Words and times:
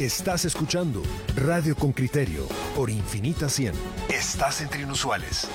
Estás 0.00 0.44
escuchando 0.44 1.04
Radio 1.36 1.76
con 1.76 1.92
Criterio 1.92 2.48
por 2.74 2.90
Infinita 2.90 3.48
100. 3.48 3.74
Estás 4.08 4.60
entre 4.60 4.82
inusuales. 4.82 5.48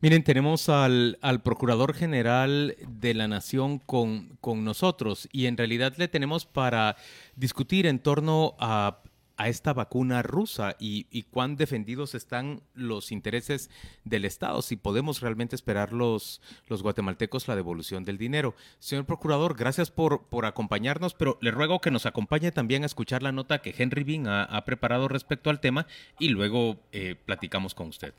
Miren, 0.00 0.24
tenemos 0.24 0.68
al, 0.68 1.18
al, 1.22 1.40
Procurador 1.40 1.94
General 1.94 2.74
de 2.84 3.14
la 3.14 3.28
Nación 3.28 3.78
con, 3.78 4.36
con, 4.40 4.64
nosotros 4.64 5.28
y 5.30 5.46
en 5.46 5.56
realidad 5.56 5.94
le 5.98 6.08
tenemos 6.08 6.46
para 6.46 6.96
discutir 7.36 7.86
en 7.86 8.00
torno 8.00 8.56
a, 8.58 9.03
a 9.36 9.48
esta 9.48 9.72
vacuna 9.72 10.22
rusa 10.22 10.76
y, 10.78 11.22
cuán 11.24 11.56
defendidos 11.56 12.14
están 12.14 12.62
los 12.74 13.10
intereses 13.12 13.70
del 14.04 14.24
Estado, 14.24 14.62
si 14.62 14.76
podemos 14.76 15.20
realmente 15.20 15.56
esperar 15.56 15.92
los, 15.92 16.40
los 16.68 16.82
guatemaltecos 16.82 17.48
la 17.48 17.56
devolución 17.56 18.04
del 18.04 18.18
dinero. 18.18 18.54
Señor 18.78 19.06
Procurador, 19.06 19.56
gracias 19.56 19.90
por, 19.90 20.24
por 20.26 20.46
acompañarnos, 20.46 21.14
pero 21.14 21.38
le 21.40 21.50
ruego 21.50 21.80
que 21.80 21.90
nos 21.90 22.06
acompañe 22.06 22.52
también 22.52 22.82
a 22.82 22.86
escuchar 22.86 23.22
la 23.22 23.32
nota 23.32 23.60
que 23.60 23.74
Henry 23.76 24.04
Bean 24.04 24.28
ha, 24.28 24.44
ha 24.44 24.64
preparado 24.64 25.08
respecto 25.08 25.50
al 25.50 25.60
tema 25.60 25.86
y 26.18 26.28
luego 26.28 26.80
eh, 26.92 27.16
platicamos 27.24 27.74
con 27.74 27.88
usted. 27.88 28.14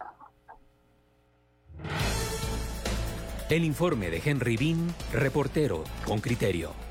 El 3.50 3.64
informe 3.64 4.10
de 4.10 4.22
Henry 4.26 4.58
Bean, 4.58 4.94
reportero 5.14 5.84
con 6.06 6.20
criterio. 6.20 6.85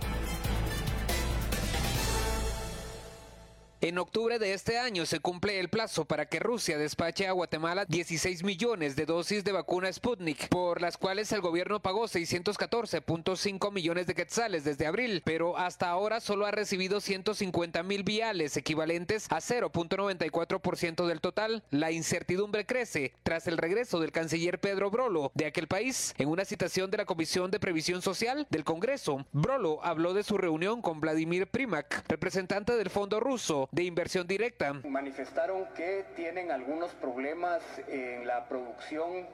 En 3.84 3.98
octubre 3.98 4.38
de 4.38 4.54
este 4.54 4.78
año 4.78 5.04
se 5.04 5.20
cumple 5.20 5.60
el 5.60 5.68
plazo 5.68 6.06
para 6.06 6.24
que 6.24 6.38
Rusia 6.38 6.78
despache 6.78 7.28
a 7.28 7.32
Guatemala 7.32 7.84
16 7.84 8.42
millones 8.42 8.96
de 8.96 9.04
dosis 9.04 9.44
de 9.44 9.52
vacuna 9.52 9.92
Sputnik, 9.92 10.48
por 10.48 10.80
las 10.80 10.96
cuales 10.96 11.30
el 11.32 11.42
gobierno 11.42 11.82
pagó 11.82 12.04
614.5 12.04 13.70
millones 13.70 14.06
de 14.06 14.14
quetzales 14.14 14.64
desde 14.64 14.86
abril, 14.86 15.20
pero 15.22 15.58
hasta 15.58 15.90
ahora 15.90 16.22
solo 16.22 16.46
ha 16.46 16.50
recibido 16.50 17.02
150 17.02 17.82
mil 17.82 18.04
viales, 18.04 18.56
equivalentes 18.56 19.26
a 19.28 19.36
0.94% 19.36 21.06
del 21.06 21.20
total. 21.20 21.62
La 21.70 21.92
incertidumbre 21.92 22.64
crece 22.64 23.12
tras 23.22 23.46
el 23.48 23.58
regreso 23.58 24.00
del 24.00 24.12
canciller 24.12 24.60
Pedro 24.60 24.90
Brolo 24.90 25.30
de 25.34 25.44
aquel 25.44 25.68
país. 25.68 26.14
En 26.16 26.30
una 26.30 26.46
citación 26.46 26.90
de 26.90 26.96
la 26.96 27.04
Comisión 27.04 27.50
de 27.50 27.60
Previsión 27.60 28.00
Social 28.00 28.46
del 28.48 28.64
Congreso, 28.64 29.26
Brolo 29.32 29.84
habló 29.84 30.14
de 30.14 30.22
su 30.22 30.38
reunión 30.38 30.80
con 30.80 31.00
Vladimir 31.00 31.48
Primak, 31.48 32.08
representante 32.08 32.74
del 32.78 32.88
Fondo 32.88 33.20
Ruso 33.20 33.68
de 33.74 33.82
inversión 33.82 34.26
directa. 34.28 34.72
Manifestaron 34.84 35.66
que 35.74 36.04
tienen 36.14 36.52
algunos 36.52 36.92
problemas 36.92 37.60
en 37.88 38.24
la 38.24 38.46
producción 38.48 39.26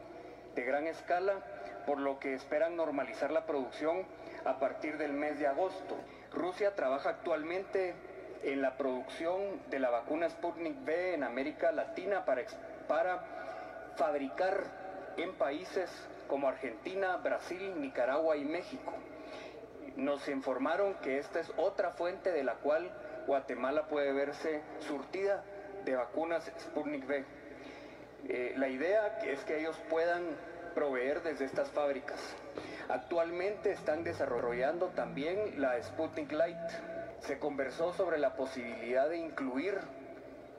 de 0.54 0.64
gran 0.64 0.86
escala, 0.86 1.34
por 1.84 1.98
lo 1.98 2.18
que 2.18 2.32
esperan 2.32 2.74
normalizar 2.74 3.30
la 3.32 3.44
producción 3.44 4.06
a 4.46 4.58
partir 4.58 4.96
del 4.96 5.12
mes 5.12 5.38
de 5.38 5.46
agosto. 5.46 5.98
Rusia 6.32 6.74
trabaja 6.74 7.10
actualmente 7.10 7.94
en 8.42 8.62
la 8.62 8.78
producción 8.78 9.60
de 9.68 9.78
la 9.78 9.90
vacuna 9.90 10.30
Sputnik 10.30 10.86
V 10.86 11.14
en 11.14 11.22
América 11.22 11.70
Latina 11.70 12.24
para, 12.24 12.44
para 12.88 13.22
fabricar 13.96 14.64
en 15.18 15.34
países 15.34 15.90
como 16.28 16.48
Argentina, 16.48 17.16
Brasil, 17.18 17.74
Nicaragua 17.78 18.38
y 18.38 18.44
México. 18.46 18.94
Nos 19.96 20.26
informaron 20.28 20.94
que 21.02 21.18
esta 21.18 21.40
es 21.40 21.52
otra 21.58 21.90
fuente 21.90 22.32
de 22.32 22.42
la 22.42 22.54
cual 22.54 22.90
Guatemala 23.26 23.86
puede 23.86 24.12
verse 24.12 24.62
surtida 24.80 25.42
de 25.84 25.96
vacunas 25.96 26.50
Sputnik 26.58 27.06
V. 27.06 27.24
Eh, 28.28 28.54
la 28.56 28.68
idea 28.68 29.18
es 29.24 29.44
que 29.44 29.60
ellos 29.60 29.76
puedan 29.88 30.22
proveer 30.74 31.22
desde 31.22 31.44
estas 31.44 31.70
fábricas. 31.70 32.20
Actualmente 32.88 33.72
están 33.72 34.04
desarrollando 34.04 34.88
también 34.88 35.60
la 35.60 35.80
Sputnik 35.82 36.32
Light. 36.32 36.58
Se 37.20 37.38
conversó 37.38 37.92
sobre 37.92 38.18
la 38.18 38.34
posibilidad 38.34 39.08
de 39.08 39.18
incluir 39.18 39.78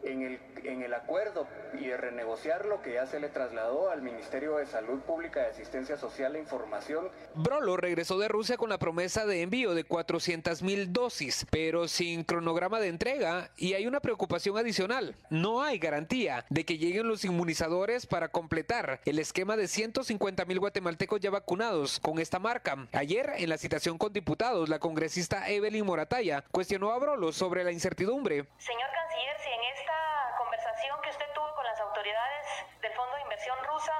en 0.03 0.21
el, 0.23 0.39
en 0.63 0.81
el 0.81 0.93
acuerdo 0.93 1.47
y 1.79 1.85
de 1.85 1.97
renegociar 1.97 2.65
lo 2.65 2.81
que 2.81 2.93
ya 2.93 3.05
se 3.05 3.19
le 3.19 3.29
trasladó 3.29 3.89
al 3.89 4.01
Ministerio 4.01 4.57
de 4.57 4.65
Salud 4.65 4.99
Pública 5.01 5.41
y 5.41 5.51
Asistencia 5.51 5.97
Social 5.97 6.35
e 6.35 6.39
Información. 6.39 7.09
Brolo 7.35 7.77
regresó 7.77 8.19
de 8.19 8.27
Rusia 8.27 8.57
con 8.57 8.69
la 8.69 8.77
promesa 8.77 9.25
de 9.25 9.41
envío 9.41 9.73
de 9.73 9.83
400 9.83 10.61
mil 10.63 10.91
dosis, 10.91 11.45
pero 11.49 11.87
sin 11.87 12.23
cronograma 12.23 12.79
de 12.79 12.87
entrega 12.87 13.51
y 13.57 13.73
hay 13.73 13.87
una 13.87 13.99
preocupación 13.99 14.57
adicional. 14.57 15.15
No 15.29 15.61
hay 15.61 15.79
garantía 15.79 16.45
de 16.49 16.65
que 16.65 16.77
lleguen 16.77 17.07
los 17.07 17.25
inmunizadores 17.25 18.05
para 18.05 18.29
completar 18.29 19.01
el 19.05 19.19
esquema 19.19 19.55
de 19.55 19.67
150 19.67 20.45
mil 20.45 20.59
guatemaltecos 20.59 21.19
ya 21.19 21.29
vacunados 21.29 21.99
con 21.99 22.19
esta 22.19 22.39
marca. 22.39 22.87
Ayer, 22.93 23.31
en 23.37 23.49
la 23.49 23.57
citación 23.57 23.97
con 23.97 24.13
diputados, 24.13 24.69
la 24.69 24.79
congresista 24.79 25.49
Evelyn 25.49 25.85
Morataya 25.85 26.43
cuestionó 26.51 26.91
a 26.91 26.99
Brolo 26.99 27.31
sobre 27.31 27.63
la 27.63 27.71
incertidumbre. 27.71 28.45
Señor 28.57 28.89
canciller, 28.93 29.37
si 29.39 29.49
esta 29.71 30.35
conversación 30.37 31.01
que 31.01 31.09
usted 31.09 31.31
tuvo 31.33 31.53
con 31.55 31.65
las 31.65 31.79
autoridades 31.79 32.47
del 32.81 32.93
Fondo 32.93 33.15
de 33.15 33.21
Inversión 33.21 33.57
Rusa 33.65 33.93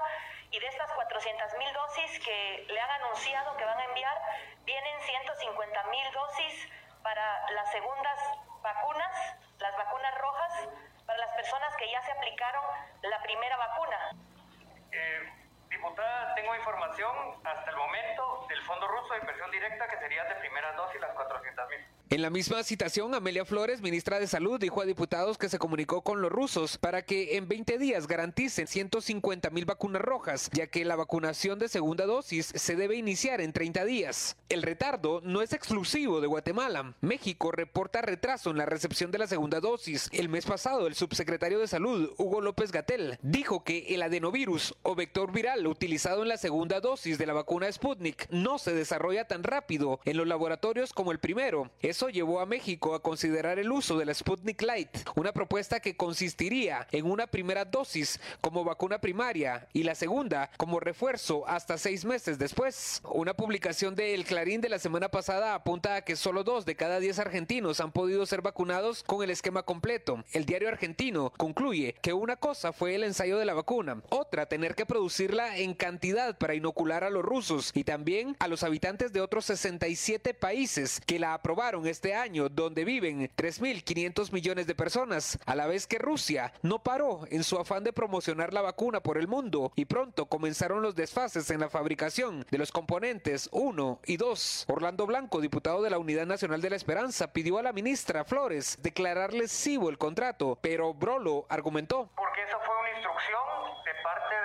y 0.51 0.59
de 0.59 0.67
estas 0.67 0.91
400 0.93 1.57
mil 1.57 1.73
dosis 1.73 2.19
que 2.19 2.65
le 2.67 2.79
han 2.79 2.91
anunciado 3.01 3.55
que 3.57 3.65
van 3.65 3.79
a 3.79 3.85
enviar, 3.85 4.21
vienen 4.65 4.99
150 5.01 5.83
mil 5.85 6.11
dosis 6.11 6.69
para 7.03 7.49
las 7.51 7.71
segundas 7.71 8.19
vacunas, 8.61 9.35
las 9.59 9.75
vacunas 9.77 10.17
rojas, 10.17 10.69
para 11.05 11.19
las 11.19 11.35
personas 11.35 11.75
que 11.77 11.89
ya 11.89 12.01
se 12.03 12.11
aplicaron 12.11 12.63
la 13.03 13.21
primera 13.21 13.57
vacuna. 13.57 14.11
Eh, 14.91 15.40
diputada, 15.71 16.35
tengo 16.35 16.55
información 16.55 17.11
hasta 17.43 17.71
el 17.71 17.77
momento 17.77 18.45
del 18.49 18.61
Fondo 18.61 18.87
Ruso 18.87 19.13
de 19.13 19.19
Inversión 19.21 19.49
Directa 19.51 19.87
que 19.87 19.97
serían 19.97 20.27
de 20.27 20.35
primeras 20.35 20.75
dosis 20.75 20.99
las 20.99 21.11
400 21.15 21.69
mil. 21.69 21.79
En 22.11 22.21
la 22.21 22.29
misma 22.29 22.61
citación, 22.63 23.15
Amelia 23.15 23.45
Flores, 23.45 23.81
ministra 23.81 24.19
de 24.19 24.27
Salud, 24.27 24.59
dijo 24.59 24.81
a 24.81 24.85
diputados 24.85 25.37
que 25.37 25.47
se 25.47 25.59
comunicó 25.59 26.01
con 26.01 26.21
los 26.21 26.29
rusos 26.29 26.77
para 26.77 27.03
que 27.03 27.37
en 27.37 27.47
20 27.47 27.77
días 27.77 28.05
garanticen 28.05 28.67
150 28.67 29.49
mil 29.49 29.63
vacunas 29.63 30.01
rojas, 30.01 30.49
ya 30.51 30.67
que 30.67 30.83
la 30.83 30.97
vacunación 30.97 31.57
de 31.57 31.69
segunda 31.69 32.05
dosis 32.05 32.51
se 32.53 32.75
debe 32.75 32.97
iniciar 32.97 33.39
en 33.39 33.53
30 33.53 33.85
días. 33.85 34.35
El 34.49 34.61
retardo 34.61 35.21
no 35.23 35.41
es 35.41 35.53
exclusivo 35.53 36.19
de 36.19 36.27
Guatemala. 36.27 36.95
México 36.99 37.49
reporta 37.53 38.01
retraso 38.01 38.49
en 38.49 38.57
la 38.57 38.65
recepción 38.65 39.09
de 39.11 39.19
la 39.19 39.27
segunda 39.27 39.61
dosis. 39.61 40.09
El 40.11 40.27
mes 40.27 40.45
pasado, 40.45 40.87
el 40.87 40.95
subsecretario 40.95 41.59
de 41.59 41.67
Salud, 41.69 42.13
Hugo 42.17 42.41
López 42.41 42.73
Gatel, 42.73 43.19
dijo 43.21 43.63
que 43.63 43.95
el 43.95 44.03
adenovirus 44.03 44.75
o 44.83 44.95
vector 44.95 45.31
viral 45.31 45.60
utilizado 45.67 46.21
en 46.21 46.29
la 46.29 46.37
segunda 46.37 46.79
dosis 46.79 47.17
de 47.17 47.25
la 47.25 47.33
vacuna 47.33 47.71
Sputnik 47.71 48.27
no 48.29 48.57
se 48.57 48.73
desarrolla 48.73 49.27
tan 49.27 49.43
rápido 49.43 49.99
en 50.05 50.17
los 50.17 50.27
laboratorios 50.27 50.93
como 50.93 51.11
el 51.11 51.19
primero. 51.19 51.71
Eso 51.81 52.09
llevó 52.09 52.39
a 52.39 52.45
México 52.45 52.95
a 52.95 53.01
considerar 53.01 53.59
el 53.59 53.71
uso 53.71 53.97
de 53.97 54.05
la 54.05 54.13
Sputnik 54.13 54.61
Light, 54.61 54.89
una 55.15 55.31
propuesta 55.31 55.79
que 55.79 55.95
consistiría 55.95 56.87
en 56.91 57.05
una 57.05 57.27
primera 57.27 57.65
dosis 57.65 58.19
como 58.41 58.63
vacuna 58.63 58.99
primaria 58.99 59.67
y 59.73 59.83
la 59.83 59.95
segunda 59.95 60.51
como 60.57 60.79
refuerzo 60.79 61.47
hasta 61.47 61.77
seis 61.77 62.05
meses 62.05 62.39
después. 62.39 63.01
Una 63.11 63.33
publicación 63.33 63.95
de 63.95 64.13
El 64.13 64.25
Clarín 64.25 64.61
de 64.61 64.69
la 64.69 64.79
semana 64.79 65.09
pasada 65.09 65.55
apunta 65.55 65.95
a 65.95 66.01
que 66.01 66.15
solo 66.15 66.43
dos 66.43 66.65
de 66.65 66.75
cada 66.75 66.99
diez 66.99 67.19
argentinos 67.19 67.79
han 67.79 67.91
podido 67.91 68.25
ser 68.25 68.41
vacunados 68.41 69.03
con 69.03 69.23
el 69.23 69.29
esquema 69.29 69.63
completo. 69.63 70.23
El 70.31 70.45
diario 70.45 70.69
argentino 70.69 71.33
concluye 71.37 71.95
que 72.01 72.13
una 72.13 72.35
cosa 72.35 72.73
fue 72.73 72.95
el 72.95 73.03
ensayo 73.03 73.37
de 73.37 73.45
la 73.45 73.53
vacuna, 73.53 74.01
otra 74.09 74.45
tener 74.45 74.75
que 74.75 74.85
producirla 74.85 75.50
en 75.55 75.73
cantidad 75.73 76.37
para 76.37 76.55
inocular 76.55 77.03
a 77.03 77.09
los 77.09 77.23
rusos 77.23 77.71
y 77.73 77.83
también 77.83 78.35
a 78.39 78.47
los 78.47 78.63
habitantes 78.63 79.13
de 79.13 79.21
otros 79.21 79.45
67 79.45 80.33
países 80.33 81.01
que 81.05 81.19
la 81.19 81.33
aprobaron 81.33 81.87
este 81.87 82.15
año, 82.15 82.49
donde 82.49 82.85
viven 82.85 83.29
3.500 83.35 84.31
millones 84.31 84.67
de 84.67 84.75
personas, 84.75 85.37
a 85.45 85.55
la 85.55 85.67
vez 85.67 85.87
que 85.87 85.99
Rusia 85.99 86.53
no 86.61 86.79
paró 86.79 87.21
en 87.29 87.43
su 87.43 87.57
afán 87.57 87.83
de 87.83 87.93
promocionar 87.93 88.53
la 88.53 88.61
vacuna 88.61 89.01
por 89.01 89.17
el 89.17 89.27
mundo 89.27 89.71
y 89.75 89.85
pronto 89.85 90.25
comenzaron 90.27 90.81
los 90.81 90.95
desfases 90.95 91.49
en 91.49 91.59
la 91.59 91.69
fabricación 91.69 92.45
de 92.49 92.57
los 92.57 92.71
componentes 92.71 93.49
1 93.51 93.99
y 94.05 94.17
2. 94.17 94.65
Orlando 94.69 95.05
Blanco, 95.05 95.41
diputado 95.41 95.81
de 95.81 95.89
la 95.89 95.99
Unidad 95.99 96.25
Nacional 96.25 96.61
de 96.61 96.69
la 96.69 96.75
Esperanza, 96.75 97.33
pidió 97.33 97.57
a 97.57 97.63
la 97.63 97.73
ministra 97.73 98.25
Flores 98.25 98.77
declarar 98.81 99.33
lesivo 99.33 99.89
el 99.89 99.97
contrato, 99.97 100.57
pero 100.61 100.93
Brolo 100.93 101.45
argumentó. 101.49 102.09
Porque 102.15 102.43
eso 102.43 102.57
fue 102.65 102.75
una 102.79 102.91
instrucción 102.91 103.41
de 103.85 103.91
parte 104.03 104.35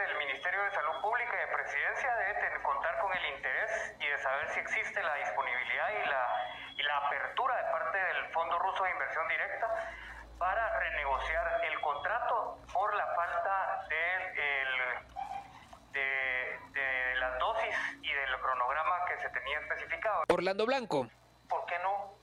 Salud 0.76 1.00
Pública 1.00 1.32
y 1.32 1.40
de 1.40 1.56
Presidencia 1.56 2.14
de 2.16 2.62
contar 2.62 2.98
con 2.98 3.10
el 3.10 3.24
interés 3.34 3.96
y 3.98 4.06
de 4.06 4.18
saber 4.18 4.46
si 4.50 4.60
existe 4.60 5.02
la 5.02 5.14
disponibilidad 5.14 5.88
y 5.88 6.06
la 6.06 6.46
y 6.76 6.82
la 6.82 6.96
apertura 6.98 7.56
de 7.56 7.72
parte 7.72 7.96
del 7.96 8.26
Fondo 8.34 8.58
Ruso 8.58 8.84
de 8.84 8.90
Inversión 8.90 9.26
Directa 9.26 9.90
para 10.36 10.78
renegociar 10.78 11.64
el 11.64 11.80
contrato 11.80 12.58
por 12.70 12.94
la 12.94 13.06
falta 13.14 13.86
de, 13.88 14.60
el, 14.60 15.92
de, 15.92 16.60
de 16.72 17.14
las 17.20 17.38
dosis 17.38 17.76
y 18.02 18.12
del 18.12 18.38
cronograma 18.38 19.06
que 19.06 19.16
se 19.22 19.30
tenía 19.30 19.58
especificado. 19.60 20.24
Orlando 20.28 20.66
Blanco. 20.66 21.08
¿Por 21.48 21.64
qué 21.64 21.78
no 21.78 22.18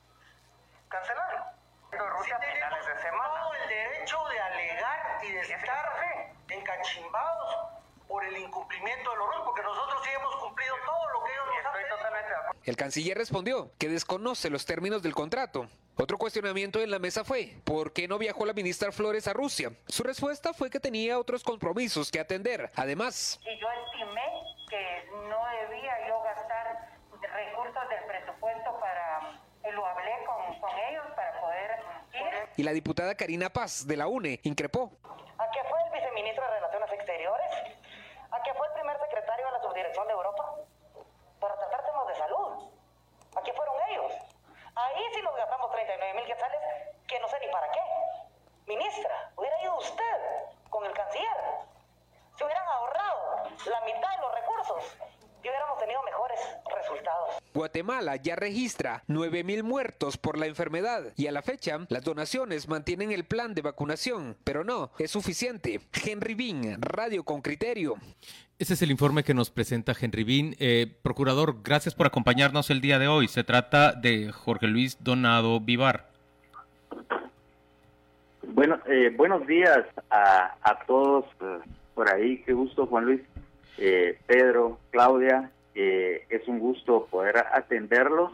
cancelarlo? 0.89 1.43
Rusia 1.91 2.39
si 2.39 2.51
finales 2.53 2.85
de 2.85 2.97
semana. 3.01 3.41
todo 3.41 3.53
el 3.55 3.67
derecho 3.67 4.23
de 4.29 4.39
alegar 4.39 5.23
y 5.23 5.31
de 5.31 5.41
estar 5.41 5.93
encachimbados 6.49 7.82
por 8.07 8.23
el 8.23 8.37
incumplimiento 8.37 9.09
de 9.09 9.15
los 9.17 9.27
RUS, 9.27 9.41
porque 9.45 9.61
nosotros 9.63 10.01
sí 10.03 10.09
hemos 10.15 10.35
cumplido 10.37 10.75
todo 10.85 11.09
lo 11.19 11.23
que 11.25 11.31
ellos 11.31 11.45
nos 11.47 11.65
han 11.65 11.73
pedido. 11.73 11.93
El 12.63 12.75
canciller 12.77 13.17
respondió 13.17 13.71
que 13.77 13.89
desconoce 13.89 14.49
los 14.49 14.65
términos 14.65 15.01
del 15.03 15.13
contrato. 15.13 15.67
Otro 15.95 16.17
cuestionamiento 16.17 16.79
en 16.81 16.89
la 16.89 16.97
mesa 16.99 17.23
fue, 17.23 17.55
¿por 17.63 17.93
qué 17.93 18.07
no 18.07 18.17
viajó 18.17 18.45
la 18.45 18.53
ministra 18.53 18.91
Flores 18.91 19.27
a 19.27 19.33
Rusia? 19.33 19.71
Su 19.87 20.03
respuesta 20.03 20.53
fue 20.53 20.69
que 20.69 20.79
tenía 20.79 21.19
otros 21.19 21.43
compromisos 21.43 22.09
que 22.09 22.19
atender. 22.19 22.71
Además, 22.75 23.39
Y 23.43 23.59
yo 23.59 23.67
estimé 23.69 24.23
que 24.69 25.05
no 25.29 25.45
debía 25.69 26.07
yo 26.07 26.21
gastar 26.23 26.89
recursos 27.21 27.89
del 27.89 28.03
presupuesto 28.05 28.79
para... 28.79 29.39
y 29.69 29.71
Lo 29.71 29.85
hablé 29.85 30.11
con, 30.25 30.59
con 30.59 30.71
ellos 30.89 31.05
para 31.15 31.39
poder 31.41 31.79
ir. 32.13 32.49
y 32.57 32.63
la 32.63 32.71
diputada 32.71 33.15
Karina 33.15 33.49
Paz 33.49 33.85
de 33.85 33.97
la 33.97 34.07
UNE 34.07 34.39
increpó. 34.43 34.91
¿A 35.37 35.49
qué 35.51 35.59
fue 35.69 35.77
el 35.85 35.91
viceministro 36.01 36.43
de 36.45 36.51
Relaciones 36.59 36.91
Exteriores? 36.91 37.51
¿A 38.31 38.41
qué 38.41 38.51
fue 38.55 38.65
el 38.67 38.73
primer 38.73 38.97
secretario 39.73 40.07
de 40.07 40.13
Europa? 40.13 40.55
Para 41.39 41.55
tratar 41.57 41.85
temas 41.85 42.07
de 42.07 42.15
salud. 42.15 42.69
¿A 43.35 43.41
qué 43.41 43.53
fueron 43.53 43.75
ellos? 43.89 44.11
Ahí 44.75 45.03
sí 45.13 45.21
nos 45.21 45.35
gastamos 45.35 45.71
39 45.71 46.13
mil 46.13 46.25
quetzales, 46.25 46.59
que 47.07 47.19
no 47.19 47.27
sé 47.27 47.39
ni 47.39 47.47
para 47.51 47.69
qué. 47.71 47.79
Ministra, 48.67 49.31
hubiera 49.35 49.61
ido 49.61 49.77
usted 49.77 50.17
con 50.69 50.85
el 50.85 50.93
canciller. 50.93 51.37
Se 52.37 52.43
hubieran 52.43 52.67
ahorrado 52.67 53.49
la 53.65 53.81
mitad 53.81 54.09
de 54.09 54.21
los 54.21 54.33
recursos 54.33 54.97
y 55.43 55.49
hubiéramos 55.49 55.77
tenido 55.77 56.01
mejores 56.03 56.39
resultados. 56.75 57.43
Guatemala 57.53 58.15
ya 58.15 58.35
registra 58.35 59.03
9.000 59.07 59.63
muertos 59.63 60.17
por 60.17 60.37
la 60.37 60.47
enfermedad 60.47 61.13
y 61.15 61.27
a 61.27 61.31
la 61.31 61.41
fecha 61.41 61.79
las 61.89 62.03
donaciones 62.03 62.67
mantienen 62.67 63.11
el 63.11 63.25
plan 63.25 63.53
de 63.53 63.61
vacunación, 63.61 64.37
pero 64.43 64.63
no 64.63 64.91
es 64.97 65.11
suficiente. 65.11 65.81
Henry 65.93 66.33
Bean, 66.33 66.81
Radio 66.81 67.23
con 67.23 67.41
Criterio. 67.41 67.97
Ese 68.63 68.75
es 68.75 68.81
el 68.81 68.91
informe 68.91 69.25
que 69.25 69.33
nos 69.33 69.49
presenta 69.49 69.91
Henry 69.99 70.23
Bean. 70.23 70.55
Eh, 70.57 70.87
procurador, 71.01 71.57
gracias 71.65 71.95
por 71.95 72.07
acompañarnos 72.07 72.69
el 72.69 72.79
día 72.79 72.97
de 72.97 73.09
hoy. 73.09 73.27
Se 73.27 73.43
trata 73.43 73.91
de 73.91 74.31
Jorge 74.31 74.67
Luis 74.67 75.03
Donado 75.03 75.59
Vivar. 75.59 76.07
Bueno, 78.47 78.79
eh, 78.87 79.13
buenos 79.17 79.45
días 79.47 79.83
a, 80.09 80.55
a 80.61 80.79
todos 80.85 81.25
eh, 81.41 81.59
por 81.93 82.09
ahí. 82.09 82.41
Qué 82.45 82.53
gusto, 82.53 82.85
Juan 82.85 83.03
Luis, 83.03 83.21
eh, 83.79 84.17
Pedro, 84.27 84.79
Claudia. 84.91 85.51
Es 85.75 86.47
un 86.47 86.59
gusto 86.59 87.09
poder 87.11 87.35
atenderlos 87.39 88.31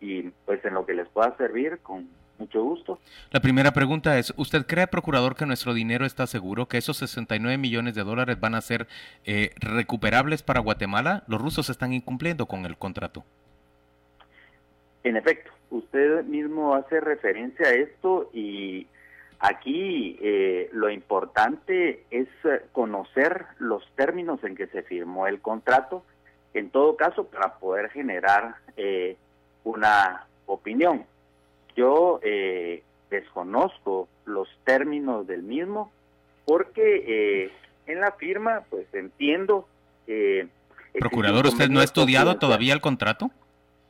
y 0.00 0.30
pues 0.46 0.64
en 0.64 0.72
lo 0.72 0.86
que 0.86 0.94
les 0.94 1.08
pueda 1.08 1.36
servir, 1.36 1.80
con 1.82 2.08
mucho 2.38 2.62
gusto. 2.62 2.98
La 3.30 3.40
primera 3.40 3.72
pregunta 3.72 4.18
es, 4.18 4.32
¿usted 4.36 4.66
cree, 4.66 4.86
procurador, 4.86 5.36
que 5.36 5.46
nuestro 5.46 5.74
dinero 5.74 6.06
está 6.06 6.26
seguro, 6.26 6.66
que 6.66 6.78
esos 6.78 6.96
69 6.98 7.58
millones 7.58 7.94
de 7.94 8.04
dólares 8.04 8.38
van 8.40 8.54
a 8.54 8.60
ser 8.60 8.86
eh, 9.24 9.50
recuperables 9.60 10.42
para 10.42 10.60
Guatemala? 10.60 11.24
Los 11.26 11.40
rusos 11.40 11.68
están 11.70 11.92
incumpliendo 11.92 12.46
con 12.46 12.64
el 12.64 12.76
contrato. 12.76 13.24
En 15.04 15.16
efecto, 15.16 15.50
usted 15.70 16.24
mismo 16.24 16.74
hace 16.74 17.00
referencia 17.00 17.66
a 17.66 17.72
esto 17.72 18.30
y 18.32 18.86
aquí 19.38 20.18
eh, 20.20 20.68
lo 20.72 20.90
importante 20.90 22.04
es 22.10 22.28
conocer 22.72 23.46
los 23.58 23.86
términos 23.94 24.42
en 24.44 24.56
que 24.56 24.66
se 24.66 24.82
firmó 24.82 25.26
el 25.26 25.40
contrato, 25.40 26.04
en 26.54 26.70
todo 26.70 26.96
caso 26.96 27.26
para 27.26 27.58
poder 27.58 27.90
generar 27.90 28.56
eh, 28.76 29.16
una 29.64 30.26
opinión. 30.46 31.04
Yo 31.78 32.18
eh, 32.24 32.82
desconozco 33.08 34.08
los 34.24 34.48
términos 34.64 35.28
del 35.28 35.44
mismo 35.44 35.92
porque 36.44 37.04
eh, 37.06 37.52
en 37.86 38.00
la 38.00 38.10
firma 38.12 38.64
pues 38.68 38.92
entiendo... 38.92 39.68
Eh, 40.08 40.48
Procurador, 40.98 41.46
¿usted 41.46 41.68
no 41.68 41.78
ha 41.78 41.84
estudiado 41.84 42.36
todavía 42.36 42.74
el 42.74 42.80
contrato? 42.80 43.30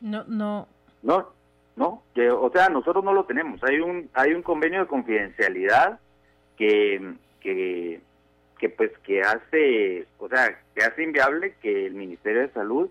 No, 0.02 0.22
no. 0.24 0.68
No, 1.02 1.30
no, 1.76 2.02
que, 2.14 2.30
o 2.30 2.50
sea, 2.50 2.68
nosotros 2.68 3.02
no 3.02 3.14
lo 3.14 3.24
tenemos. 3.24 3.64
Hay 3.64 3.80
un 3.80 4.10
hay 4.12 4.34
un 4.34 4.42
convenio 4.42 4.80
de 4.80 4.86
confidencialidad 4.86 5.98
que 6.58 7.14
que 7.40 8.02
que 8.58 8.68
pues 8.68 8.90
que 8.98 9.22
hace, 9.22 10.06
o 10.18 10.28
sea, 10.28 10.60
que 10.74 10.82
hace 10.82 11.04
inviable 11.04 11.54
que 11.62 11.86
el 11.86 11.94
Ministerio 11.94 12.42
de 12.42 12.52
Salud 12.52 12.90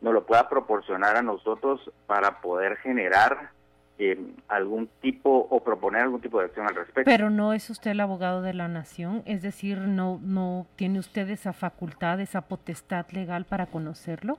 nos 0.00 0.14
lo 0.14 0.24
pueda 0.24 0.48
proporcionar 0.48 1.16
a 1.16 1.22
nosotros 1.22 1.90
para 2.06 2.40
poder 2.40 2.76
generar 2.76 3.50
eh, 3.98 4.16
algún 4.48 4.88
tipo 5.00 5.30
o 5.50 5.62
proponer 5.62 6.02
algún 6.02 6.20
tipo 6.20 6.38
de 6.38 6.46
acción 6.46 6.66
al 6.66 6.74
respecto. 6.74 7.02
Pero 7.04 7.30
no 7.30 7.52
es 7.52 7.68
usted 7.68 7.90
el 7.90 8.00
abogado 8.00 8.42
de 8.42 8.54
la 8.54 8.68
nación, 8.68 9.22
es 9.26 9.42
decir, 9.42 9.78
no, 9.78 10.20
no 10.22 10.66
tiene 10.76 10.98
usted 10.98 11.28
esa 11.30 11.52
facultad, 11.52 12.20
esa 12.20 12.42
potestad 12.42 13.06
legal 13.10 13.44
para 13.44 13.66
conocerlo. 13.66 14.38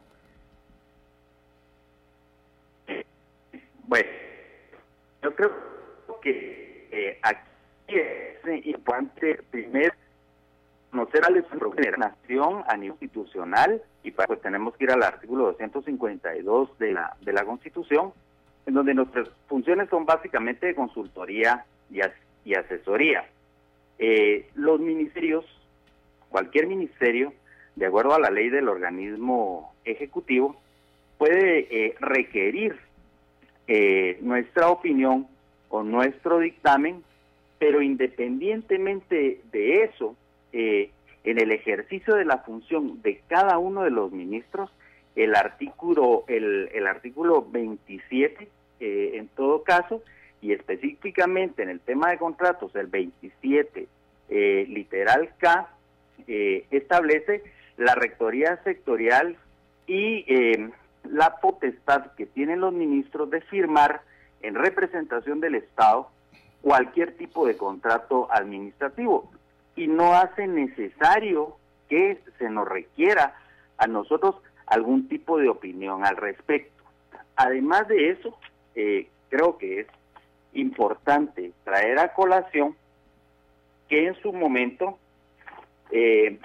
Bueno, 3.83 4.09
yo 5.23 5.35
creo 5.35 5.51
que 6.21 6.88
eh, 6.91 7.19
aquí 7.23 7.39
es 7.88 8.65
importante 8.65 9.41
primero 9.50 9.94
conocer 10.91 11.25
a 11.25 11.29
la 11.29 11.97
nación 11.97 12.63
a 12.67 12.77
nivel 12.77 12.97
institucional 13.01 13.81
y 14.03 14.12
para 14.12 14.27
pues 14.27 14.41
tenemos 14.41 14.75
que 14.75 14.85
ir 14.85 14.91
al 14.91 15.03
artículo 15.03 15.45
252 15.47 16.77
de 16.79 16.94
la 16.94 17.15
de 17.21 17.33
la 17.33 17.45
Constitución, 17.45 18.13
en 18.65 18.73
donde 18.73 18.94
nuestras 18.94 19.29
funciones 19.47 19.89
son 19.89 20.06
básicamente 20.06 20.67
de 20.67 20.75
consultoría 20.75 21.65
y, 21.91 22.01
as- 22.01 22.11
y 22.45 22.53
asesoría. 22.56 23.25
Eh, 23.97 24.47
los 24.56 24.79
ministerios, 24.79 25.45
cualquier 26.29 26.67
ministerio, 26.67 27.33
de 27.75 27.85
acuerdo 27.85 28.13
a 28.13 28.19
la 28.19 28.29
ley 28.29 28.50
del 28.50 28.69
organismo 28.69 29.73
ejecutivo, 29.85 30.56
puede 31.17 31.67
eh, 31.69 31.95
requerir 32.00 32.77
eh, 33.67 34.17
nuestra 34.21 34.69
opinión 34.69 35.27
o 35.69 35.83
nuestro 35.83 36.39
dictamen, 36.39 37.03
pero 37.59 37.81
independientemente 37.81 39.41
de 39.51 39.83
eso, 39.83 40.15
eh, 40.53 40.91
en 41.23 41.39
el 41.39 41.51
ejercicio 41.51 42.15
de 42.15 42.25
la 42.25 42.38
función 42.39 43.01
de 43.01 43.21
cada 43.27 43.57
uno 43.57 43.83
de 43.83 43.91
los 43.91 44.12
ministros, 44.12 44.71
el 45.15 45.35
artículo, 45.35 46.23
el, 46.27 46.69
el 46.73 46.88
artículo 46.88 47.45
27, 47.50 48.47
eh, 48.79 49.11
en 49.15 49.27
todo 49.29 49.63
caso, 49.63 50.01
y 50.41 50.53
específicamente 50.53 51.63
en 51.63 51.69
el 51.69 51.79
tema 51.79 52.11
de 52.11 52.17
contratos, 52.17 52.75
el 52.75 52.88
27, 52.88 53.88
eh, 54.29 54.65
literal 54.69 55.31
K, 55.38 55.69
eh, 56.27 56.65
establece 56.71 57.44
la 57.77 57.95
rectoría 57.95 58.61
sectorial 58.63 59.38
y 59.88 60.25
eh, 60.27 60.69
la 61.03 61.38
potestad 61.38 62.12
que 62.15 62.25
tienen 62.25 62.62
los 62.62 62.74
ministros 62.74 63.29
de 63.29 63.41
firmar 63.41 64.01
en 64.41 64.55
representación 64.55 65.39
del 65.39 65.55
Estado 65.55 66.10
cualquier 66.62 67.17
tipo 67.17 67.48
de 67.48 67.57
contrato 67.57 68.27
administrativo. 68.31 69.31
Y 69.75 69.88
no 69.88 70.13
hace 70.13 70.45
necesario 70.48 71.57
que 71.89 72.19
se 72.38 72.50
nos 72.50 72.67
requiera 72.67 73.36
a 73.77 73.88
nosotros 73.88 74.36
algún 74.69 75.07
tipo 75.07 75.38
de 75.38 75.49
opinión 75.49 76.05
al 76.05 76.17
respecto. 76.17 76.83
Además 77.35 77.88
de 77.88 78.11
eso, 78.11 78.38
eh, 78.75 79.07
creo 79.29 79.57
que 79.57 79.81
es 79.81 79.88
importante 80.53 81.51
traer 81.63 81.99
a 81.99 82.13
colación 82.13 82.75
que 83.88 84.07
en 84.07 84.15
su 84.21 84.31
momento 84.33 84.97
eh, 85.91 86.38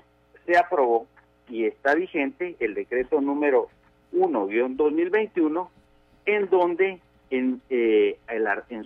se 0.46 0.56
aprobó 0.56 1.06
y 1.48 1.64
está 1.64 1.94
vigente 1.94 2.56
el 2.58 2.74
decreto 2.74 3.20
número 3.20 3.68
1-2021, 4.14 5.68
en 6.26 6.48
donde 6.48 7.00
en, 7.30 7.60
eh, 7.68 8.18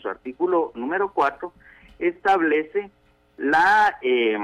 su 0.00 0.08
artículo 0.08 0.72
número 0.74 1.12
4 1.12 1.52
establece 1.98 2.90
la 3.36 3.96
eh, 4.02 4.38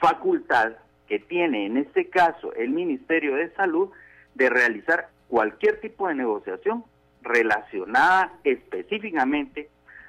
facultad 0.00 0.72
que 1.08 1.18
tiene 1.18 1.66
en 1.66 1.76
este 1.76 2.08
caso 2.08 2.52
el 2.54 2.70
Ministerio 2.70 3.36
de 3.36 3.50
Salud 3.54 3.90
de 4.34 4.50
realizar 4.50 5.08
cualquier 5.28 5.80
tipo 5.80 6.08
de 6.08 6.14
negociación 6.14 6.84
relacionada 7.22 8.32
específicamente 8.44 9.68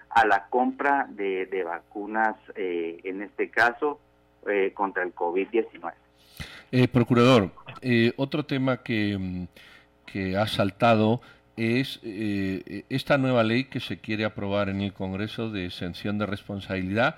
a 0.09 0.25
la 0.25 0.47
compra 0.47 1.07
de, 1.09 1.63
vacunas, 1.63 2.35
eh, 2.55 2.99
en 3.03 3.21
este 3.21 3.49
caso 3.49 3.99
eh, 4.47 4.71
contra 4.73 5.03
el 5.03 5.13
COVID-19. 5.13 5.93
Eh, 6.71 6.87
procurador, 6.87 7.51
otro 8.17 8.45
tema 8.45 8.83
que, 8.83 9.47
que 10.05 10.35
ha 10.35 10.47
saltado 10.47 11.21
es 11.55 11.99
esta 12.03 13.17
nueva 13.17 13.43
ley 13.43 13.63
que 13.63 13.79
se 13.79 13.99
quiere 13.99 14.25
aprobar 14.25 14.69
en 14.69 14.81
el 14.81 14.93
Congreso 14.93 15.49
de 15.49 15.65
exención 15.65 16.17
de 16.19 16.25
responsabilidad, 16.25 17.15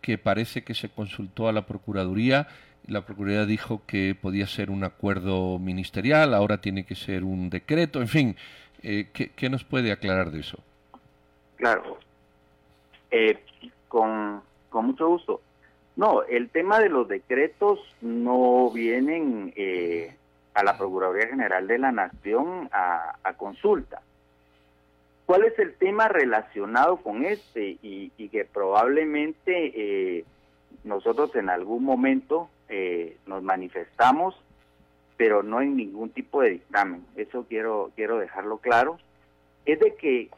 que 0.00 0.18
parece 0.18 0.64
que 0.64 0.74
se 0.74 0.88
consultó 0.88 1.48
a 1.48 1.52
la 1.52 1.66
Procuraduría. 1.66 2.48
La 2.88 3.04
Procuraduría 3.04 3.46
dijo 3.46 3.82
que 3.86 4.14
podía 4.20 4.46
ser 4.46 4.70
un 4.70 4.84
acuerdo 4.84 5.58
ministerial, 5.58 6.34
ahora 6.34 6.60
tiene 6.60 6.84
que 6.84 6.94
ser 6.94 7.24
un 7.24 7.50
decreto, 7.50 8.00
en 8.00 8.08
fin, 8.08 8.36
eh, 8.82 9.08
¿qué, 9.12 9.30
qué 9.30 9.50
nos 9.50 9.64
puede 9.64 9.90
aclarar 9.92 10.30
de 10.30 10.40
eso? 10.40 10.58
Claro, 11.56 11.98
Eh, 13.10 13.38
con, 13.88 14.42
con 14.68 14.86
mucho 14.86 15.08
gusto. 15.08 15.40
No, 15.96 16.22
el 16.24 16.50
tema 16.50 16.78
de 16.80 16.90
los 16.90 17.08
decretos 17.08 17.78
no 18.02 18.70
vienen 18.70 19.52
eh, 19.56 20.14
a 20.52 20.62
la 20.62 20.76
Procuraduría 20.76 21.28
General 21.28 21.66
de 21.66 21.78
la 21.78 21.92
Nación 21.92 22.68
a, 22.72 23.32
consulta. 23.38 24.02
¿Cuál 25.24 25.44
es 25.44 25.58
el 25.58 25.74
tema 25.74 26.08
relacionado 26.08 26.98
con 26.98 27.24
este 27.24 27.78
y, 27.82 28.10
que 28.28 28.44
probablemente 28.44 29.72
eh, 29.74 30.24
nosotros 30.84 31.34
en 31.36 31.48
algún 31.48 31.84
momento 31.84 32.48
eh, 32.68 33.16
nos 33.26 33.42
manifestamos, 33.42 34.40
pero 35.16 35.42
no 35.42 35.60
en 35.60 35.76
ningún 35.76 36.10
tipo 36.10 36.42
de 36.42 36.50
dictamen? 36.50 37.04
Eso 37.16 37.46
quiero 37.48 37.92
quiero 37.96 38.18
dejarlo 38.18 38.58
claro. 38.58 38.98
Es 39.64 39.80
de 39.80 39.94
que 39.94 40.30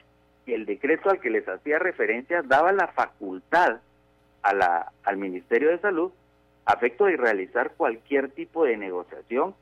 el 0.47 0.67
decreto 0.67 1.11
al 1.11 1.21
que 1.21 1.31
les 1.31 1.49
hacía 1.49 1.79
referencia 1.79 2.43
daba 2.43 2.73
la 2.73 2.89
facultad 2.89 3.81
a 4.43 4.55
la, 4.55 4.93
al 5.05 5.17
Ministerio 5.17 5.71
de 5.71 5.79
Salud 5.79 6.13
a 6.65 6.75
efecto 6.75 7.07
de 7.07 7.17
realizar 7.17 7.73
cualquier 7.77 8.31
tipo 8.31 8.65
de 8.65 8.77
negociación 8.77 9.55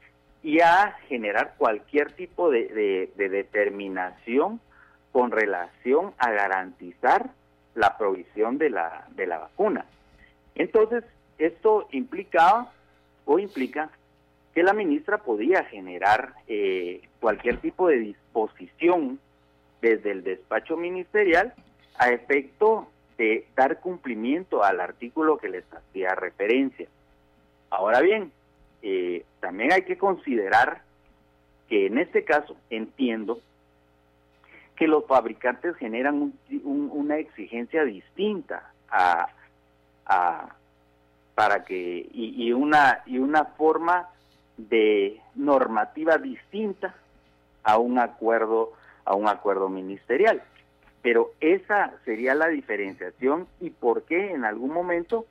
y 0.42 0.60
a 0.60 0.96
generar 1.08 1.54
cualquier 1.56 2.12
tipo 2.12 2.50
de, 2.50 3.10
determinación 3.16 4.60
con 5.12 5.30
relación 5.30 6.12
a 6.18 6.30
garantizar 6.30 7.30
la 7.74 7.96
provisión 7.96 8.58
de 8.58 8.70
la, 8.70 9.06
de 9.10 9.26
la 9.26 9.38
vacuna. 9.38 9.86
Entonces, 10.54 11.04
esto 11.38 11.88
implicaba 11.92 12.72
o 13.24 13.38
implica 13.38 13.90
que 14.54 14.62
la 14.62 14.72
ministra 14.72 15.18
podía 15.18 15.64
generar 15.64 16.34
eh, 16.48 17.02
cualquier 17.20 17.58
tipo 17.58 17.88
de 17.88 17.98
disposición 17.98 19.18
desde 19.82 20.12
el 20.12 20.24
despacho 20.24 20.76
ministerial 20.76 21.52
a 21.98 22.10
efecto 22.10 22.88
de 23.18 23.46
dar 23.54 23.80
cumplimiento 23.80 24.62
al 24.64 24.80
artículo 24.80 25.38
que 25.38 25.48
les 25.48 25.64
hacía 25.72 26.14
referencia. 26.14 26.88
Ahora 27.70 28.00
bien, 28.00 28.32
eh, 28.82 29.24
también 29.40 29.72
hay 29.72 29.82
que 29.82 29.98
considerar 29.98 30.82
que 31.68 31.86
en 31.86 31.98
este 31.98 32.24
caso 32.24 32.56
entiendo 32.70 33.40
que 34.76 34.86
los 34.86 35.06
fabricantes 35.06 35.74
generan 35.76 36.34
una 36.62 37.16
exigencia 37.16 37.84
distinta 37.84 38.70
a, 38.90 39.28
para 41.36 41.64
que 41.64 42.08
y, 42.12 42.50
una 42.52 43.02
y 43.04 43.18
una 43.18 43.44
forma 43.44 44.08
de 44.56 45.20
normativa 45.34 46.16
distinta 46.16 46.94
a 47.62 47.76
un 47.76 47.98
acuerdo 47.98 48.72
a 49.04 49.14
un 49.14 49.28
acuerdo 49.28 49.68
ministerial. 49.68 50.42
Pero 51.02 51.32
esa 51.40 51.92
sería 52.06 52.34
la 52.34 52.48
diferenciación 52.48 53.46
y 53.60 53.68
por 53.68 54.04
qué 54.04 54.32
en 54.32 54.46
algún 54.46 54.72
momento 54.72 55.26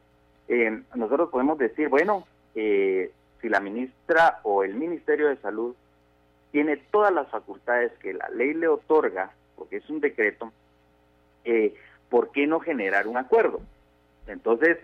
eh, 0.47 0.83
nosotros 0.93 1.29
podemos 1.31 1.57
decir, 1.57 1.89
bueno, 1.89 2.27
eh, 2.53 3.12
si 3.41 3.50
la 3.50 3.59
ministra 3.59 4.41
o 4.43 4.63
el 4.63 4.75
Ministerio 4.75 5.27
de 5.27 5.38
Salud 5.38 5.75
tiene 6.51 6.77
todas 6.77 7.12
las 7.12 7.27
facultades 7.29 7.91
que 7.93 8.13
la 8.13 8.29
ley 8.29 8.53
le 8.53 8.67
otorga, 8.67 9.31
porque 9.55 9.77
es 9.77 9.89
un 9.89 10.01
decreto, 10.01 10.53
eh, 11.43 11.74
¿por 12.09 12.31
qué 12.31 12.45
no 12.45 12.59
generar 12.59 13.07
un 13.07 13.17
acuerdo? 13.17 13.59
Entonces, 14.27 14.77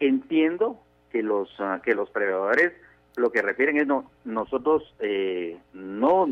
entiendo 0.00 0.80
que 1.10 1.22
los, 1.22 1.48
ah, 1.58 1.80
que 1.84 1.94
los 1.94 2.10
prevedores 2.10 2.72
lo 3.16 3.32
que 3.32 3.42
refieren 3.42 3.78
es 3.78 3.86
no 3.86 4.10
nosotros 4.24 4.94
eh, 5.00 5.58
no 5.72 6.26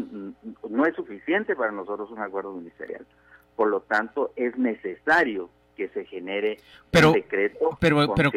no 0.68 0.86
es 0.86 0.94
suficiente 0.94 1.56
para 1.56 1.72
nosotros 1.72 2.10
un 2.10 2.20
acuerdo 2.20 2.52
ministerial. 2.52 3.04
Por 3.56 3.68
lo 3.68 3.80
tanto 3.80 4.32
es 4.36 4.56
necesario 4.56 5.50
que 5.76 5.88
se 5.88 6.06
genere 6.06 6.58
pero, 6.90 7.08
un 7.08 7.14
decreto 7.14 7.76
pero 7.78 8.06
con 8.06 8.14
pero, 8.14 8.30